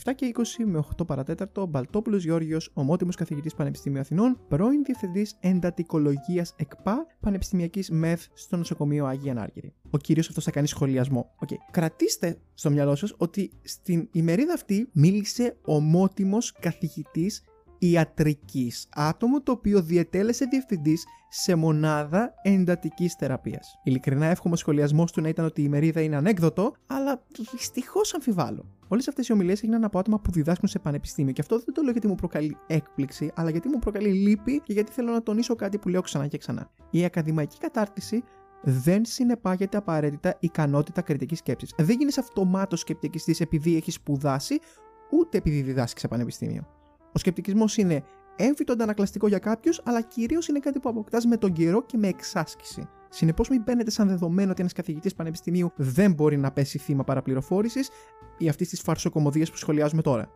7 0.05 0.13
και 0.15 0.33
20 0.35 0.65
με 0.65 0.85
8 0.99 1.07
παρατέταρτο, 1.07 1.67
Μπαλτόπουλος 1.67 2.25
Γιώργιος, 2.25 2.71
ομότιμος 2.73 3.17
καθηγητής 3.17 3.55
Πανεπιστημίου 3.55 4.01
Αθηνών, 4.01 4.39
πρώην 4.49 4.85
διευθυντής 4.85 5.37
εντατικολογίας 5.41 6.55
ΕΚΠΑ 6.57 7.07
Πανεπιστημιακής 7.21 7.91
ΜΕΘ 7.91 8.27
στο 8.35 8.57
νοσοκομείο 8.57 9.07
Άγια 9.07 9.35
Νάργυρη. 9.35 9.75
Ο 9.91 9.99
κύριος 9.99 10.29
αυτός 10.29 10.45
θα 10.45 10.51
κάνει 10.51 10.67
σχολιασμό. 10.67 11.35
Okay. 11.47 11.57
Κρατήστε 11.71 12.39
στο 12.55 12.71
μυαλό 12.71 12.95
σας 12.95 13.15
ότι 13.17 13.51
στην 13.63 14.09
ημερίδα 14.13 14.53
αυτή 14.53 14.89
μίλησε 14.93 15.57
ομότιμος 15.63 16.53
καθηγητής 16.53 17.43
ιατρικής. 17.91 18.87
Άτομο 18.95 19.43
το 19.43 19.53
οποίο 19.53 19.83
διετέλεσε 19.83 20.45
διευθυντής 20.45 21.05
σε 21.29 21.55
μονάδα 21.55 22.35
εντατικής 22.43 23.15
θεραπείας. 23.15 23.79
Ειλικρινά 23.83 24.27
εύχομαι 24.27 24.55
ο 24.55 24.57
σχολιασμός 24.57 25.13
του 25.13 25.21
να 25.21 25.29
ήταν 25.29 25.45
ότι 25.45 25.61
η 25.61 25.65
ημερίδα 25.67 26.01
είναι 26.01 26.17
ανέκδοτο, 26.17 26.75
αλλά 26.87 27.23
δυστυχώς 27.53 28.15
αμφιβάλλω. 28.15 28.65
Όλες 28.89 29.09
αυτές 29.09 29.29
οι 29.29 29.33
ομιλίες 29.33 29.63
έγιναν 29.63 29.85
από 29.85 29.99
άτομα 29.99 30.21
που 30.21 30.31
διδάσκουν 30.31 30.69
σε 30.69 30.79
πανεπιστήμιο. 30.79 31.33
Και 31.33 31.41
αυτό 31.41 31.59
δεν 31.59 31.75
το 31.75 31.83
λέω 31.83 31.93
γιατί 31.93 32.07
μου 32.07 32.15
προκαλεί 32.15 32.57
έκπληξη, 32.67 33.33
αλλά 33.35 33.51
γιατί 33.51 33.69
μου 33.69 33.79
προκαλεί 33.79 34.13
λύπη 34.13 34.61
και 34.61 34.73
γιατί 34.73 34.93
θέλω 34.93 35.13
να 35.13 35.23
τονίσω 35.23 35.55
κάτι 35.55 35.79
που 35.79 35.89
λέω 35.89 36.01
ξανά 36.01 36.27
και 36.27 36.39
ξανά. 36.39 36.71
Η 36.91 37.05
ακαδημαϊκή 37.05 37.59
κατάρτιση 37.59 38.25
δεν 38.63 39.05
συνεπάγεται 39.05 39.77
απαραίτητα 39.77 40.37
ικανότητα 40.41 41.01
κριτικής 41.01 41.39
σκέψης. 41.39 41.75
Δεν 41.77 41.97
γίνεις 41.99 42.19
αυτομάτως 42.19 42.81
σκεπτικιστής 42.81 43.41
επειδή 43.41 43.77
έχεις 43.77 43.95
σπουδάσει, 43.95 44.59
ούτε 45.11 45.39
επειδή 45.39 45.63
διδάσκεις 45.63 46.01
σε 46.01 46.09
πανεπιστήμιο. 46.09 46.67
Ο 47.13 47.19
σκεπτικισμός 47.19 47.77
είναι 47.77 48.03
έμφυτο 48.37 48.73
αντανακλαστικό 48.73 49.29
για 49.29 49.39
κάποιους, 49.39 49.81
αλλά 49.85 50.01
κυρίως 50.01 50.49
είναι 50.49 50.59
κάτι 50.59 50.79
που 50.79 50.89
αποκτάς 50.89 51.25
με 51.25 51.37
τον 51.37 51.53
καιρό 51.53 51.83
και 51.83 51.97
με 51.97 52.09
εξάσκηση. 52.09 52.89
Συνεπώς, 53.09 53.49
μην 53.49 53.63
μπαίνετε 53.63 53.91
σαν 53.91 54.09
δεδομένο 54.09 54.51
ότι 54.51 54.61
ένας 54.61 54.73
καθηγητής 54.73 55.15
πανεπιστημίου 55.15 55.73
δεν 55.77 56.13
μπορεί 56.13 56.37
να 56.37 56.53
πέσει 56.53 56.79
θύμα 56.79 57.05
παραπληροφόρησης 57.05 57.91
ή 58.39 58.49
αυτής 58.49 58.69
της 58.69 58.81
φαρσοκομωδίας 58.81 59.51
που 59.51 59.57
σχολιάζουμε 59.57 60.03
τώρα. 60.03 60.29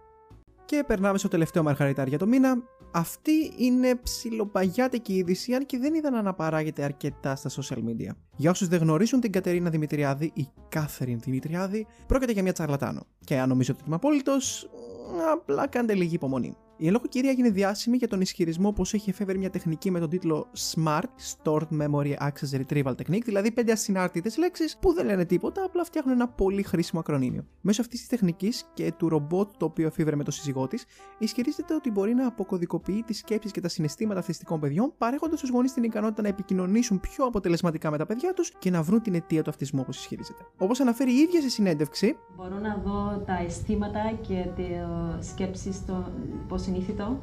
Και 0.64 0.84
περνάμε 0.86 1.18
στο 1.18 1.28
τελευταίο 1.28 1.62
μαργαριτάρι 1.62 2.08
για 2.08 2.18
το 2.18 2.26
μήνα. 2.26 2.62
Αυτή 2.92 3.52
είναι 3.56 3.94
ψιλοπαγιάτικη 3.94 5.14
είδηση, 5.14 5.54
αν 5.54 5.66
και 5.66 5.78
δεν 5.78 5.94
είδα 5.94 6.10
να 6.10 6.18
αναπαράγεται 6.18 6.82
αρκετά 6.82 7.36
στα 7.36 7.50
social 7.50 7.78
media. 7.78 8.10
Για 8.36 8.50
όσους 8.50 8.68
δεν 8.68 8.80
γνωρίζουν 8.80 9.20
την 9.20 9.32
Κατερίνα 9.32 9.70
Δημητριάδη 9.70 10.30
ή 10.34 10.48
Κάθεριν 10.68 11.20
Δημητριάδη, 11.20 11.86
πρόκειται 12.06 12.32
για 12.32 12.42
μια 12.42 12.52
τσαρλατάνο. 12.52 13.06
Και 13.24 13.38
αν 13.38 13.48
νομίζω 13.48 13.72
ότι 13.72 13.82
είμαι 13.86 13.94
απόλυτος, 13.94 14.70
απλά 15.32 15.66
κάντε 15.66 15.94
λίγη 15.94 16.14
υπομονή. 16.14 16.56
Η 16.78 16.86
εν 16.86 16.92
λόγω 16.92 17.04
κυρία 17.08 17.30
έγινε 17.30 17.50
διάσημη 17.50 17.96
για 17.96 18.08
τον 18.08 18.20
ισχυρισμό 18.20 18.72
πως 18.72 18.94
έχει 18.94 19.10
εφεύρει 19.10 19.38
μια 19.38 19.50
τεχνική 19.50 19.90
με 19.90 20.00
τον 20.00 20.08
τίτλο 20.08 20.46
SMART, 20.74 21.00
Stored 21.00 21.66
Memory 21.80 22.14
Access 22.16 22.60
Retrieval 22.60 22.94
Technique, 22.94 23.22
δηλαδή 23.24 23.52
πέντε 23.52 23.72
ασυνάρτητες 23.72 24.36
λέξεις 24.36 24.76
που 24.80 24.92
δεν 24.92 25.06
λένε 25.06 25.24
τίποτα, 25.24 25.64
απλά 25.64 25.84
φτιάχνουν 25.84 26.14
ένα 26.14 26.28
πολύ 26.28 26.62
χρήσιμο 26.62 27.00
ακρονίμιο. 27.00 27.46
Μέσω 27.60 27.80
αυτής 27.80 27.98
της 27.98 28.08
τεχνικής 28.08 28.70
και 28.74 28.92
του 28.96 29.08
ρομπότ 29.08 29.50
το 29.56 29.64
οποίο 29.64 29.86
εφήβρε 29.86 30.16
με 30.16 30.24
το 30.24 30.30
σύζυγό 30.30 30.66
της, 30.66 30.84
ισχυρίζεται 31.18 31.74
ότι 31.74 31.90
μπορεί 31.90 32.14
να 32.14 32.26
αποκωδικοποιεί 32.26 33.02
τις 33.06 33.18
σκέψεις 33.18 33.52
και 33.52 33.60
τα 33.60 33.68
συναισθήματα 33.68 34.20
αυτιστικών 34.20 34.60
παιδιών, 34.60 34.92
παρέχοντας 34.98 35.38
στους 35.38 35.50
γονείς 35.50 35.72
την 35.72 35.82
ικανότητα 35.82 36.22
να 36.22 36.28
επικοινωνήσουν 36.28 37.00
πιο 37.00 37.24
αποτελεσματικά 37.24 37.90
με 37.90 37.96
τα 37.96 38.06
παιδιά 38.06 38.32
τους 38.32 38.52
και 38.58 38.70
να 38.70 38.82
βρουν 38.82 39.02
την 39.02 39.14
αιτία 39.14 39.42
του 39.42 39.50
αυτισμού 39.50 39.80
όπως 39.82 39.98
ισχυρίζεται. 39.98 40.46
Όπως 40.58 40.80
αναφέρει 40.80 41.12
η 41.12 41.16
ίδια 41.16 41.40
σε 41.40 41.48
συνέντευξη. 41.48 42.16
Μπορώ 42.36 42.58
να 42.58 42.82
δω 42.84 43.22
τα 43.26 43.38
αισθήματα 43.46 44.18
και 44.20 44.46
τις 44.56 45.28
σκέψεις 45.28 45.84
πώς 46.48 46.65
συνήθιτο 46.66 47.18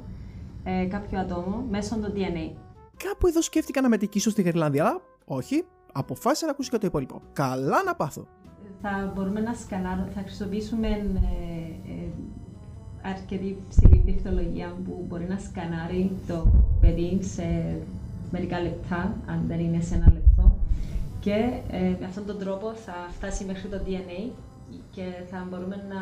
ε, 0.63 0.85
κάποιο 0.85 1.19
ατόμο 1.19 1.65
μέσω 1.69 1.95
του 1.95 2.13
DNA. 2.15 2.51
Κάπου 2.97 3.27
εδώ 3.27 3.41
σκέφτηκα 3.41 3.81
να 3.81 3.89
μετικήσω 3.89 4.29
στη 4.29 4.41
Γερλανδία, 4.41 4.83
αλλά 4.85 5.01
όχι. 5.25 5.65
Αποφάσισα 5.91 6.45
να 6.45 6.51
ακούσει 6.51 6.69
και 6.69 6.77
το 6.77 6.87
υπόλοιπο. 6.87 7.21
Καλά 7.33 7.83
να 7.83 7.95
πάθω. 7.95 8.27
Θα 8.81 9.11
μπορούμε 9.15 9.39
να 9.39 9.53
σκανάρουμε, 9.53 10.11
θα 10.15 10.21
χρησιμοποιήσουμε 10.21 10.87
ε, 10.87 10.93
ε, 11.91 12.07
αρκετή 13.01 13.57
ψηλή 13.69 14.03
τεχνολογία 14.05 14.75
που 14.85 15.05
μπορεί 15.07 15.25
να 15.29 15.37
σκανάρει 15.37 16.11
το 16.27 16.47
παιδί 16.81 17.19
σε 17.21 17.77
μερικά 18.31 18.61
λεπτά, 18.61 19.15
αν 19.27 19.43
δεν 19.47 19.59
είναι 19.59 19.81
σε 19.81 19.95
ένα 19.95 20.11
λεπτό. 20.13 20.55
Και 21.19 21.61
ε, 21.71 21.95
με 21.99 22.05
αυτόν 22.05 22.25
τον 22.25 22.39
τρόπο 22.39 22.73
θα 22.73 22.93
φτάσει 23.09 23.45
μέχρι 23.45 23.67
το 23.67 23.79
DNA 23.85 24.31
και 24.91 25.03
θα 25.31 25.47
μπορούμε 25.49 25.75
να 25.75 26.01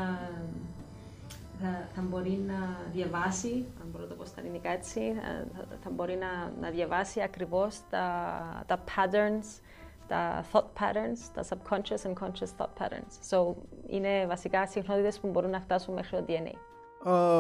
θα, 1.62 1.88
θα 1.96 2.02
μπορεί 2.02 2.44
να 2.48 2.90
διαβάσει, 2.92 3.66
αν 3.82 3.88
μπορώ 3.92 4.04
να 4.04 4.10
το 4.10 4.16
πω 4.16 4.26
στα 4.26 4.42
ελληνικά 4.42 4.70
έτσι, 4.70 5.02
ε, 5.02 5.46
θα, 5.56 5.66
θα 5.84 5.90
μπορεί 5.90 6.16
να, 6.16 6.52
να 6.62 6.70
διαβάσει 6.70 7.22
ακριβώς 7.22 7.80
τα, 7.90 8.64
τα 8.68 8.84
patterns, 8.88 9.62
τα 10.08 10.46
thought 10.52 10.66
patterns, 10.80 11.20
τα 11.34 11.44
subconscious 11.50 12.10
and 12.10 12.14
conscious 12.14 12.52
thought 12.58 12.84
patterns. 12.84 13.36
So, 13.36 13.56
είναι 13.88 14.26
βασικά 14.28 14.68
συχνότητες 14.68 15.20
που 15.20 15.28
μπορούν 15.28 15.50
να 15.50 15.60
φτάσουν 15.60 15.94
μέχρι 15.94 16.18
το 16.18 16.26
DNA. 16.28 16.56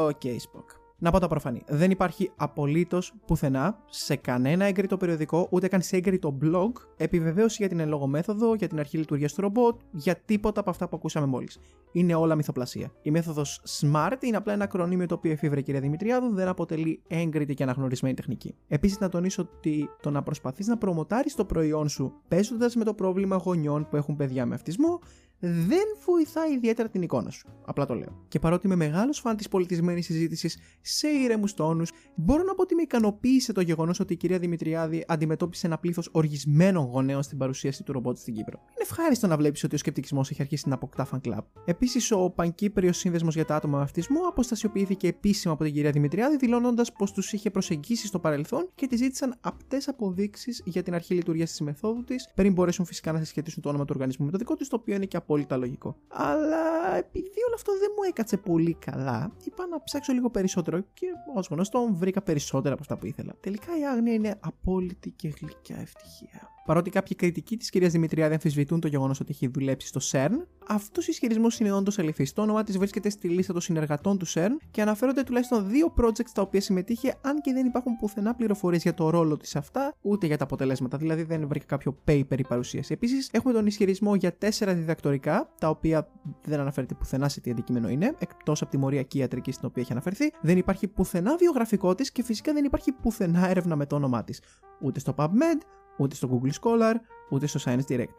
OK, 0.08 0.20
okay, 0.24 0.36
Spock 0.36 0.81
να 1.02 1.12
πω 1.12 1.20
τα 1.20 1.28
προφανή. 1.28 1.64
Δεν 1.68 1.92
υπάρχει 1.92 2.32
απολύτως 2.36 3.14
πουθενά 3.26 3.78
σε 3.90 4.16
κανένα 4.16 4.66
έγκριτο 4.66 4.98
περιοδικό, 4.98 5.48
ούτε 5.52 5.68
καν 5.68 5.82
σε 5.82 5.96
έγκριτο 5.96 6.38
blog, 6.42 6.72
επιβεβαίωση 6.98 7.56
για 7.60 7.68
την 7.68 7.80
εν 7.80 7.88
λόγω 7.88 8.08
μέθοδο, 8.08 8.56
για 8.56 8.68
την 8.68 8.80
αρχή 8.80 8.98
λειτουργίας 8.98 9.34
του 9.34 9.42
ρομπότ, 9.42 9.80
για 9.92 10.16
τίποτα 10.16 10.60
από 10.60 10.70
αυτά 10.70 10.88
που 10.88 10.96
ακούσαμε 10.96 11.26
μόλις. 11.26 11.60
Είναι 11.92 12.16
όλα 12.16 12.36
μυθοπλασία. 12.36 12.92
Η 13.02 13.12
μέθοδος 13.12 13.62
SMART 13.80 14.18
είναι 14.20 14.38
απλά 14.38 14.54
ένα 14.54 14.64
ακρονίμιο 14.64 15.06
το 15.06 15.16
οποίο 15.16 15.32
εφήβρε 15.32 15.60
η 15.60 15.64
κυρία 15.64 15.82
Δημητριάδου, 15.82 16.34
δεν 16.34 16.48
αποτελεί 16.48 17.02
έγκριτη 17.08 17.54
και 17.54 17.64
αναγνωρισμένη 17.64 18.16
τεχνική. 18.16 18.56
Επίσης, 18.68 19.00
να 19.00 19.10
τονίσω 19.10 19.42
ότι 19.42 19.90
το 20.02 20.10
να 20.10 20.24
προσπαθείς 20.24 20.68
να 20.68 20.78
προμοτάρεις 20.78 21.36
το 21.36 21.46
προϊόν 21.46 21.90
σου 21.90 22.14
παίζοντας 22.28 22.76
με 22.76 22.84
το 22.84 22.94
πρόβλημα 22.94 23.36
γονιών 23.36 23.88
που 23.90 23.96
έχουν 23.96 24.16
παιδιά 24.16 24.46
με 24.46 24.56
αυτισμό 24.56 25.00
δεν 25.42 25.84
βοηθάει 26.06 26.54
ιδιαίτερα 26.54 26.90
την 26.90 27.02
εικόνα 27.02 27.30
σου. 27.30 27.48
Απλά 27.66 27.86
το 27.86 27.94
λέω. 27.94 28.26
Και 28.28 28.40
παρότι 28.40 28.66
είμαι 28.66 28.76
μεγάλος 28.76 29.20
φαν 29.20 29.36
της 29.36 29.48
πολιτισμένης 29.48 30.06
συζήτησης 30.06 30.58
σε 30.82 31.08
ήρεμου 31.08 31.46
τόνους, 31.56 31.92
μπορώ 32.16 32.44
να 32.44 32.56
πω 32.56 32.62
ότι 32.62 32.76
με 32.76 32.82
ικανοποίησε 32.82 33.54
το 33.54 33.62
γεγονός 33.62 34.00
ότι 34.00 34.14
η 34.14 34.16
κυρία 34.16 34.40
Δημητριάδη 34.40 35.04
αντιμετώπισε 35.08 35.68
ένα 35.68 35.78
πλήθος 35.78 36.10
οργισμένων 36.12 36.86
γονέων 36.86 37.24
στην 37.24 37.38
παρουσίαση 37.38 37.84
του 37.84 37.92
ρομπότ 37.92 38.18
στην 38.18 38.34
Κύπρο. 38.34 38.60
Είναι 38.60 38.88
ευχάριστο 38.90 39.28
να 39.28 39.38
βλέπεις 39.38 39.64
ότι 39.64 39.76
ο 39.76 39.78
σκεπτικισμός 39.78 40.30
έχει 40.30 40.42
αρχίσει 40.42 40.70
να 40.70 40.76
αποκτά 40.76 41.08
fan 41.12 41.20
club. 41.28 41.44
Επίσης, 41.66 42.12
ο 42.12 42.30
Πανκύπριος 42.30 42.98
Σύνδεσμος 42.98 43.36
για 43.36 43.46
τα 43.46 43.56
άτομα 43.56 43.78
με 43.78 43.84
αυτισμό 43.84 44.20
αποστασιοποιήθηκε 44.28 45.08
επίσημα 45.08 45.54
από 45.54 45.64
την 45.64 45.74
κυρία 45.74 45.92
Δημητριάδη, 45.92 46.38
δηλώνοντας 46.38 46.92
πως 46.92 47.12
τους 47.12 47.34
είχε 47.34 47.50
προσεγγίσει 47.50 48.08
στο 48.08 48.20
παρελθόν 48.20 48.70
και 48.76 48.88
τη 48.88 48.96
ζήτησαν 48.96 49.36
απτές 49.42 49.88
αποδείξεις 49.88 50.62
για 50.66 50.84
την 50.84 50.94
αρχή 50.94 51.14
λειτουργίας 51.14 51.50
της 51.50 51.62
μεθόδου 51.62 52.04
της, 52.04 52.32
πριν 52.36 52.54
μπορέσουν 52.54 52.86
φυσικά 52.86 53.12
να 53.12 53.20
συσχετήσουν 53.20 53.62
το 53.62 53.70
όνομα 53.70 53.86
του 53.86 53.92
οργανισμού 53.96 54.26
με 54.26 54.32
το 54.32 54.38
δικό 54.38 54.56
της, 54.56 54.68
το 54.68 54.76
οποίο 54.76 54.96
είναι 54.96 55.06
και 55.06 55.18
απόλυτα 55.32 55.58
λογικό. 55.58 55.96
Αλλά 56.08 56.96
επειδή 56.98 57.44
όλο 57.48 57.56
αυτό 57.56 57.78
δεν 57.80 57.90
μου 57.98 58.04
έκατσε 58.04 58.38
πολύ 58.38 58.74
καλά, 58.74 59.32
είπα 59.44 59.68
να 59.68 59.84
ψάξω 59.84 60.14
λίγο 60.14 60.30
περισσότερο 60.30 60.80
και 60.80 61.08
ως 61.36 61.48
γνωστό 61.48 61.90
βρήκα 61.92 62.22
περισσότερα 62.22 62.74
από 62.74 62.82
αυτά 62.82 62.98
που 62.98 63.06
ήθελα. 63.06 63.34
Τελικά 63.40 63.78
η 63.80 63.86
άγνοια 63.86 64.14
είναι 64.14 64.40
απόλυτη 64.40 65.12
και 65.12 65.28
γλυκιά 65.28 65.78
ευτυχία. 65.80 66.50
Παρότι 66.66 66.90
κάποιοι 66.90 67.16
κριτικοί 67.16 67.58
της 67.58 67.70
κυρίας 67.70 67.92
Δημητριάδη 67.92 68.34
αμφισβητούν 68.34 68.80
το 68.80 68.88
γεγονός 68.88 69.20
ότι 69.20 69.32
έχει 69.32 69.48
δουλέψει 69.48 69.88
στο 69.88 70.00
CERN, 70.12 70.32
αυτός 70.68 71.08
ο 71.08 71.12
ισχυρισμός 71.12 71.60
είναι 71.60 71.72
όντως 71.72 72.00
αληθή. 72.00 72.34
Το 72.34 72.42
όνομά 72.42 72.64
της 72.64 72.78
βρίσκεται 72.78 73.10
στη 73.10 73.28
λίστα 73.28 73.54
των 73.54 73.62
συνεργατών 73.62 74.18
του 74.18 74.28
CERN 74.28 74.50
και 74.72 74.82
αναφέρονται 74.82 75.24
τουλάχιστον 75.24 75.70
δύο 75.70 75.94
projects 75.98 76.30
τα 76.34 76.42
οποία 76.42 76.62
συμμετείχε, 76.62 77.16
αν 77.22 77.42
και 77.42 77.54
δεν 77.54 77.66
υπάρχουν 77.66 77.96
πουθενά 77.96 78.36
πληροφορίες 78.36 78.82
για 78.82 78.94
το 78.94 79.10
ρόλο 79.10 79.38
της 79.38 79.56
αυτά, 79.56 79.94
ούτε 80.02 80.28
για 80.28 80.38
τα 80.38 80.44
αποτελέσματα. 80.44 80.98
Δηλαδή 80.98 81.24
δεν 81.24 81.48
βρήκα 81.48 81.66
κάποιο 81.66 81.98
paper 82.08 82.40
ή 82.40 82.44
παρουσίαση. 82.48 82.94
Επίσης, 82.94 83.30
έχουμε 83.32 83.54
τον 83.54 83.66
ισχυρισμό 83.66 84.16
για 84.16 84.38
τέσσερα 84.38 84.74
διδακτορικά, 84.74 85.50
τα 85.60 85.70
οποία 85.70 86.08
δεν 86.44 86.60
αναφέρεται 86.60 86.94
πουθενά 86.94 87.30
σε 87.30 87.42
τι 87.42 87.52
αντικείμενο 87.52 87.90
είναι, 87.90 88.16
εκτός 88.20 88.62
από 88.62 88.72
τη 88.72 88.78
μοριακή 88.78 89.18
ιατρική 89.18 89.52
στην 89.52 89.68
οποία 89.68 89.82
έχει 89.82 89.92
αναφερθεί. 89.92 90.32
Δεν 90.42 90.58
υπάρχει 90.58 90.88
πουθενά 90.88 91.36
βιογραφικό 91.36 91.96
της 91.96 92.12
και 92.12 92.24
φυσικά 92.24 92.54
δεν 92.54 92.64
υπάρχει 92.64 92.92
πουθενά 92.92 93.50
έρευνα 93.50 93.76
με 93.76 93.86
το 93.86 93.96
όνομά 93.96 94.24
της. 94.24 94.42
Ούτε 94.82 95.00
στο 95.00 95.14
PubMed, 95.18 95.62
ούτε 95.98 96.16
στο 96.16 96.30
Google 96.32 96.52
Scholar, 96.62 96.96
ούτε 97.30 97.48
στο 97.48 97.60
Science 97.64 97.86
Direct. 97.88 98.16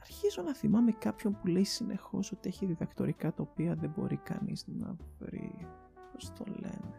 Αρχίζω 0.00 0.42
να 0.42 0.54
θυμάμαι 0.54 0.92
κάποιον 0.92 1.38
που 1.40 1.46
λέει 1.46 1.64
συνεχώς 1.64 2.32
ότι 2.32 2.48
έχει 2.48 2.66
διδακτορικά 2.66 3.32
τα 3.32 3.42
οποία 3.50 3.74
δεν 3.74 3.92
μπορεί 3.96 4.16
κανείς 4.16 4.64
να 4.66 4.96
βρει. 5.18 5.66
Πώς 6.12 6.32
το 6.32 6.44
λένε; 6.46 6.94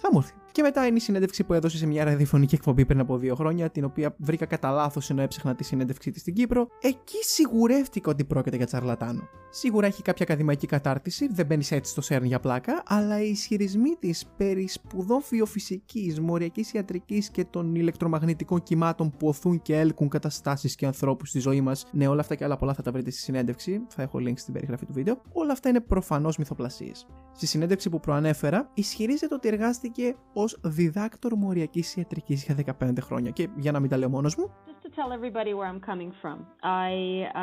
Θα 0.00 0.08
μου 0.12 0.18
έρθει. 0.18 0.32
Και 0.52 0.62
μετά 0.64 0.86
είναι 0.86 0.96
η 0.96 1.00
συνέντευξη 1.00 1.44
που 1.44 1.54
έδωσε 1.54 1.76
σε 1.76 1.86
μια 1.86 2.04
ραδιοφωνική 2.04 2.54
εκπομπή 2.54 2.84
πριν 2.84 3.00
από 3.00 3.16
δύο 3.16 3.34
χρόνια, 3.34 3.70
την 3.70 3.84
οποία 3.84 4.14
βρήκα 4.18 4.46
κατά 4.46 4.70
λάθος 4.70 5.10
ενώ 5.10 5.22
έψαχνα 5.22 5.54
τη 5.54 5.64
συνέντευξή 5.64 6.10
της 6.10 6.20
στην 6.20 6.34
Κύπρο. 6.34 6.66
Εκεί 6.80 7.24
σιγουρεύτηκα 7.24 8.10
ότι 8.10 8.24
πρόκειται 8.24 8.56
για 8.56 8.66
τσαρλατάνο. 8.66 9.28
Σίγουρα 9.50 9.86
έχει 9.86 10.02
κάποια 10.02 10.26
ακαδημαϊκή 10.28 10.66
κατάρτιση, 10.66 11.28
δεν 11.32 11.46
μπαίνει 11.46 11.64
έτσι 11.70 11.90
στο 11.90 12.00
ΣΕΡΝ 12.00 12.24
για 12.24 12.40
πλάκα, 12.40 12.82
αλλά 12.86 13.22
οι 13.22 13.28
ισχυρισμοί 13.30 13.96
της 13.98 14.26
περί 14.36 14.68
σπουδών 14.68 15.22
βιοφυσική, 15.30 16.16
μοριακής 16.20 16.72
ιατρικής 16.72 17.30
και 17.30 17.44
των 17.44 17.74
ηλεκτρομαγνητικών 17.74 18.62
κυμάτων 18.62 19.16
που 19.16 19.28
οθούν 19.28 19.62
και 19.62 19.78
έλκουν 19.78 20.08
καταστάσεις 20.08 20.74
και 20.74 20.86
ανθρώπους 20.86 21.28
στη 21.28 21.38
ζωή 21.38 21.60
μας, 21.60 21.86
ναι, 21.92 22.08
όλα 22.08 22.20
αυτά 22.20 22.34
και 22.34 22.44
άλλα 22.44 22.56
πολλά 22.56 22.74
θα 22.74 22.82
τα 22.82 22.92
βρείτε 22.92 23.10
στη 23.10 23.20
συνέντευξη, 23.20 23.82
θα 23.88 24.02
έχω 24.02 24.18
link 24.18 24.36
στην 24.36 24.52
περιγραφή 24.52 24.86
του 24.86 24.92
βίντεο. 24.92 25.22
Όλα 25.32 25.52
αυτά 25.52 25.68
είναι 25.68 25.80
προφανώς 25.80 26.36
μυθοπλασίες. 26.36 27.06
Στη 27.32 27.46
συνέντευξη 27.46 27.90
που 27.90 28.00
προανέφερα, 28.00 28.70
ισχυρίζεται 28.74 29.34
ότι 29.34 29.48
εργάστηκε 29.48 29.87
ω 30.33 30.43
διδάκτορ 30.61 31.35
μοριακή 31.35 31.83
ιατρική 31.95 32.33
για 32.33 32.55
15 32.79 32.93
χρόνια. 33.01 33.31
Και 33.31 33.49
για 33.55 33.71
να 33.71 33.79
μην 33.79 33.89
τα 33.89 33.97
λέω 33.97 34.09
μόνο 34.09 34.29
μου. 34.37 34.49
Just 34.67 34.87
to 34.87 34.91
tell 34.99 35.11
everybody 35.19 35.53
where 35.53 35.67
I'm 35.71 35.83
coming 35.91 36.11
from. 36.21 36.37
I, 36.63 36.93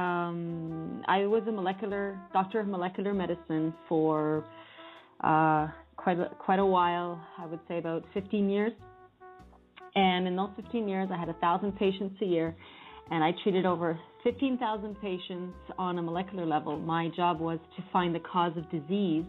um, 0.02 1.02
I 1.16 1.20
was 1.34 1.42
a 1.52 1.54
molecular 1.60 2.04
doctor 2.38 2.58
of 2.62 2.66
molecular 2.76 3.12
medicine 3.22 3.66
for 3.88 4.44
uh, 5.30 5.64
quite, 6.02 6.18
a, 6.26 6.28
quite 6.46 6.60
a 6.66 6.70
while, 6.78 7.10
I 7.42 7.46
would 7.50 7.62
say 7.68 7.76
about 7.78 8.02
15 8.14 8.48
years. 8.48 8.72
And 9.94 10.26
in 10.28 10.36
those 10.36 10.50
15 10.56 10.88
years, 10.88 11.08
I 11.14 11.18
had 11.18 11.28
1,000 11.28 11.76
patients 11.76 12.16
a 12.22 12.28
year, 12.36 12.48
and 13.10 13.24
I 13.24 13.30
treated 13.42 13.66
over 13.66 13.98
15,000 14.22 15.00
patients 15.00 15.56
on 15.78 15.98
a 15.98 16.02
molecular 16.02 16.46
level. 16.46 16.78
My 16.78 17.08
job 17.16 17.40
was 17.40 17.58
to 17.76 17.80
find 17.92 18.14
the 18.14 18.20
cause 18.20 18.54
of 18.56 18.64
disease 18.70 19.24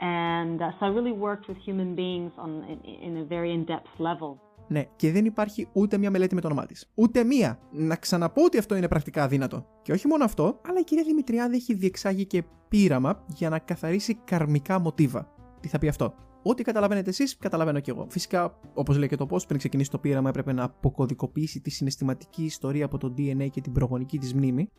And 0.00 0.60
uh, 0.60 0.70
so 0.78 0.86
I 0.86 0.90
really 0.98 1.12
worked 1.12 1.46
with 1.48 1.58
human 1.68 1.94
beings 1.94 2.32
on, 2.44 2.50
in, 2.72 2.78
in 3.06 3.12
a 3.22 3.24
very 3.24 3.50
in-depth 3.52 3.94
level. 3.98 4.38
Ναι, 4.68 4.84
και 4.96 5.12
δεν 5.12 5.24
υπάρχει 5.24 5.68
ούτε 5.72 5.98
μία 5.98 6.10
μελέτη 6.10 6.34
με 6.34 6.40
το 6.40 6.46
όνομά 6.46 6.66
της. 6.66 6.90
Ούτε 6.94 7.24
μία. 7.24 7.58
Να 7.70 7.96
ξαναπώ 7.96 8.44
ότι 8.44 8.58
αυτό 8.58 8.76
είναι 8.76 8.88
πρακτικά 8.88 9.22
αδύνατο. 9.22 9.66
Και 9.82 9.92
όχι 9.92 10.06
μόνο 10.06 10.24
αυτό, 10.24 10.60
αλλά 10.68 10.78
η 10.78 10.84
κυρία 10.84 11.04
Δημητριάδη 11.04 11.56
έχει 11.56 11.74
διεξάγει 11.74 12.26
και 12.26 12.44
πείραμα 12.68 13.24
για 13.26 13.48
να 13.48 13.58
καθαρίσει 13.58 14.14
καρμικά 14.24 14.78
μοτίβα. 14.78 15.28
Τι 15.60 15.68
θα 15.68 15.78
πει 15.78 15.88
αυτό; 15.88 16.14
Ό,τι 16.42 16.62
καταλαβαίνετε 16.62 17.10
εσείς, 17.10 17.36
καταλαβαίνω 17.36 17.80
κι 17.80 17.90
εγώ. 17.90 18.06
Φυσικά, 18.08 18.58
όπως 18.74 18.98
λέει 18.98 19.08
και 19.08 19.16
το 19.16 19.26
πώ, 19.26 19.40
πριν 19.46 19.58
ξεκινήσει 19.58 19.90
το 19.90 19.98
πείραμα, 19.98 20.28
έπρεπε 20.28 20.52
να 20.52 20.64
αποκωδικοποιήσει 20.64 21.60
τη 21.60 21.70
συναισθηματική 21.70 22.44
ιστορία 22.44 22.84
από 22.84 22.98
το 22.98 23.14
DNA 23.18 23.48
και 23.50 23.60
την 23.60 23.72
προγονική 23.72 24.18
της 24.18 24.34
μνήμη. 24.34 24.70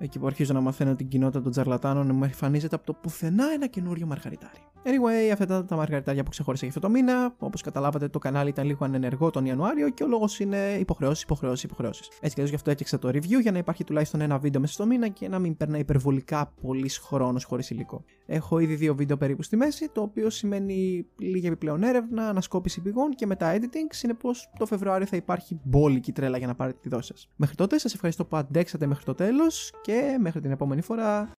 Εκεί 0.00 0.18
που 0.18 0.26
αρχίζω 0.26 0.52
να 0.52 0.60
μαθαίνω 0.60 0.94
την 0.94 1.08
κοινότητα 1.08 1.42
των 1.42 1.50
τζαρλατάνων, 1.50 2.14
μου 2.14 2.24
εμφανίζεται 2.24 2.74
από 2.74 2.86
το 2.86 2.92
πουθενά 2.92 3.44
ένα 3.54 3.66
καινούριο 3.66 4.06
μαργαριτάρι. 4.06 4.58
Anyway, 4.84 5.30
αυτά 5.32 5.44
ήταν 5.44 5.66
τα 5.66 5.76
μαργαριτάρια 5.76 6.22
που 6.22 6.30
ξεχώρισα 6.30 6.66
για 6.66 6.74
αυτό 6.76 6.86
το 6.86 6.92
μήνα. 6.92 7.34
Όπως 7.38 7.62
καταλάβατε, 7.62 8.08
το 8.08 8.18
κανάλι 8.18 8.48
ήταν 8.48 8.66
λίγο 8.66 8.84
ανενεργό 8.84 9.30
τον 9.30 9.44
Ιανουάριο 9.44 9.88
και 9.88 10.02
ο 10.02 10.06
λόγος 10.06 10.40
είναι 10.40 10.76
υποχρεώσεις, 10.80 11.22
υποχρεώσεις, 11.22 11.62
υποχρεώσεις. 11.62 12.08
Έτσι 12.08 12.20
κι 12.20 12.32
αλλιώς 12.34 12.48
γι' 12.48 12.54
αυτό 12.54 12.70
έφτιαξα 12.70 12.98
το 12.98 13.08
review 13.08 13.40
για 13.40 13.52
να 13.52 13.58
υπάρχει 13.58 13.84
τουλάχιστον 13.84 14.20
ένα 14.20 14.38
βίντεο 14.38 14.60
μέσα 14.60 14.72
στο 14.72 14.86
μήνα 14.86 15.08
και 15.08 15.28
να 15.28 15.38
μην 15.38 15.56
περνάει 15.56 15.80
υπερβολικά 15.80 16.52
πολύς 16.60 16.98
χρόνος 16.98 17.44
χωρίς 17.44 17.70
υλικό. 17.70 18.04
Έχω 18.26 18.58
ήδη 18.58 18.74
δύο 18.74 18.94
βίντεο 18.94 19.16
περίπου 19.16 19.42
στη 19.42 19.56
μέση, 19.56 19.90
το 19.92 20.00
οποίο 20.00 20.30
σημαίνει 20.30 21.06
λίγη 21.18 21.46
επιπλέον 21.46 21.82
έρευνα, 21.82 22.28
ανασκόπηση 22.28 22.80
πηγών 22.80 23.10
και 23.10 23.26
μετά 23.26 23.58
editing. 23.58 23.88
Συνεπώς, 23.90 24.50
το 24.58 24.66
Φεβρουάριο 24.66 25.06
θα 25.06 25.16
υπάρχει 25.16 25.60
μπόλικη 25.62 26.12
τρέλα 26.12 26.38
για 26.38 26.46
να 26.46 26.54
πάρετε 26.54 26.78
τη 26.82 26.88
δόση 26.88 27.06
σας. 27.06 27.28
Μέχρι 27.36 27.54
τότε, 27.54 27.78
σας 27.78 27.94
ευχαριστώ 27.94 28.24
που 28.24 28.36
αντέξατε 28.36 28.86
μέχρι 28.86 29.04
το 29.04 29.14
τέλος 29.14 29.72
και 29.88 30.16
μέχρι 30.20 30.40
την 30.40 30.50
επόμενη 30.50 30.80
φορά. 30.82 31.26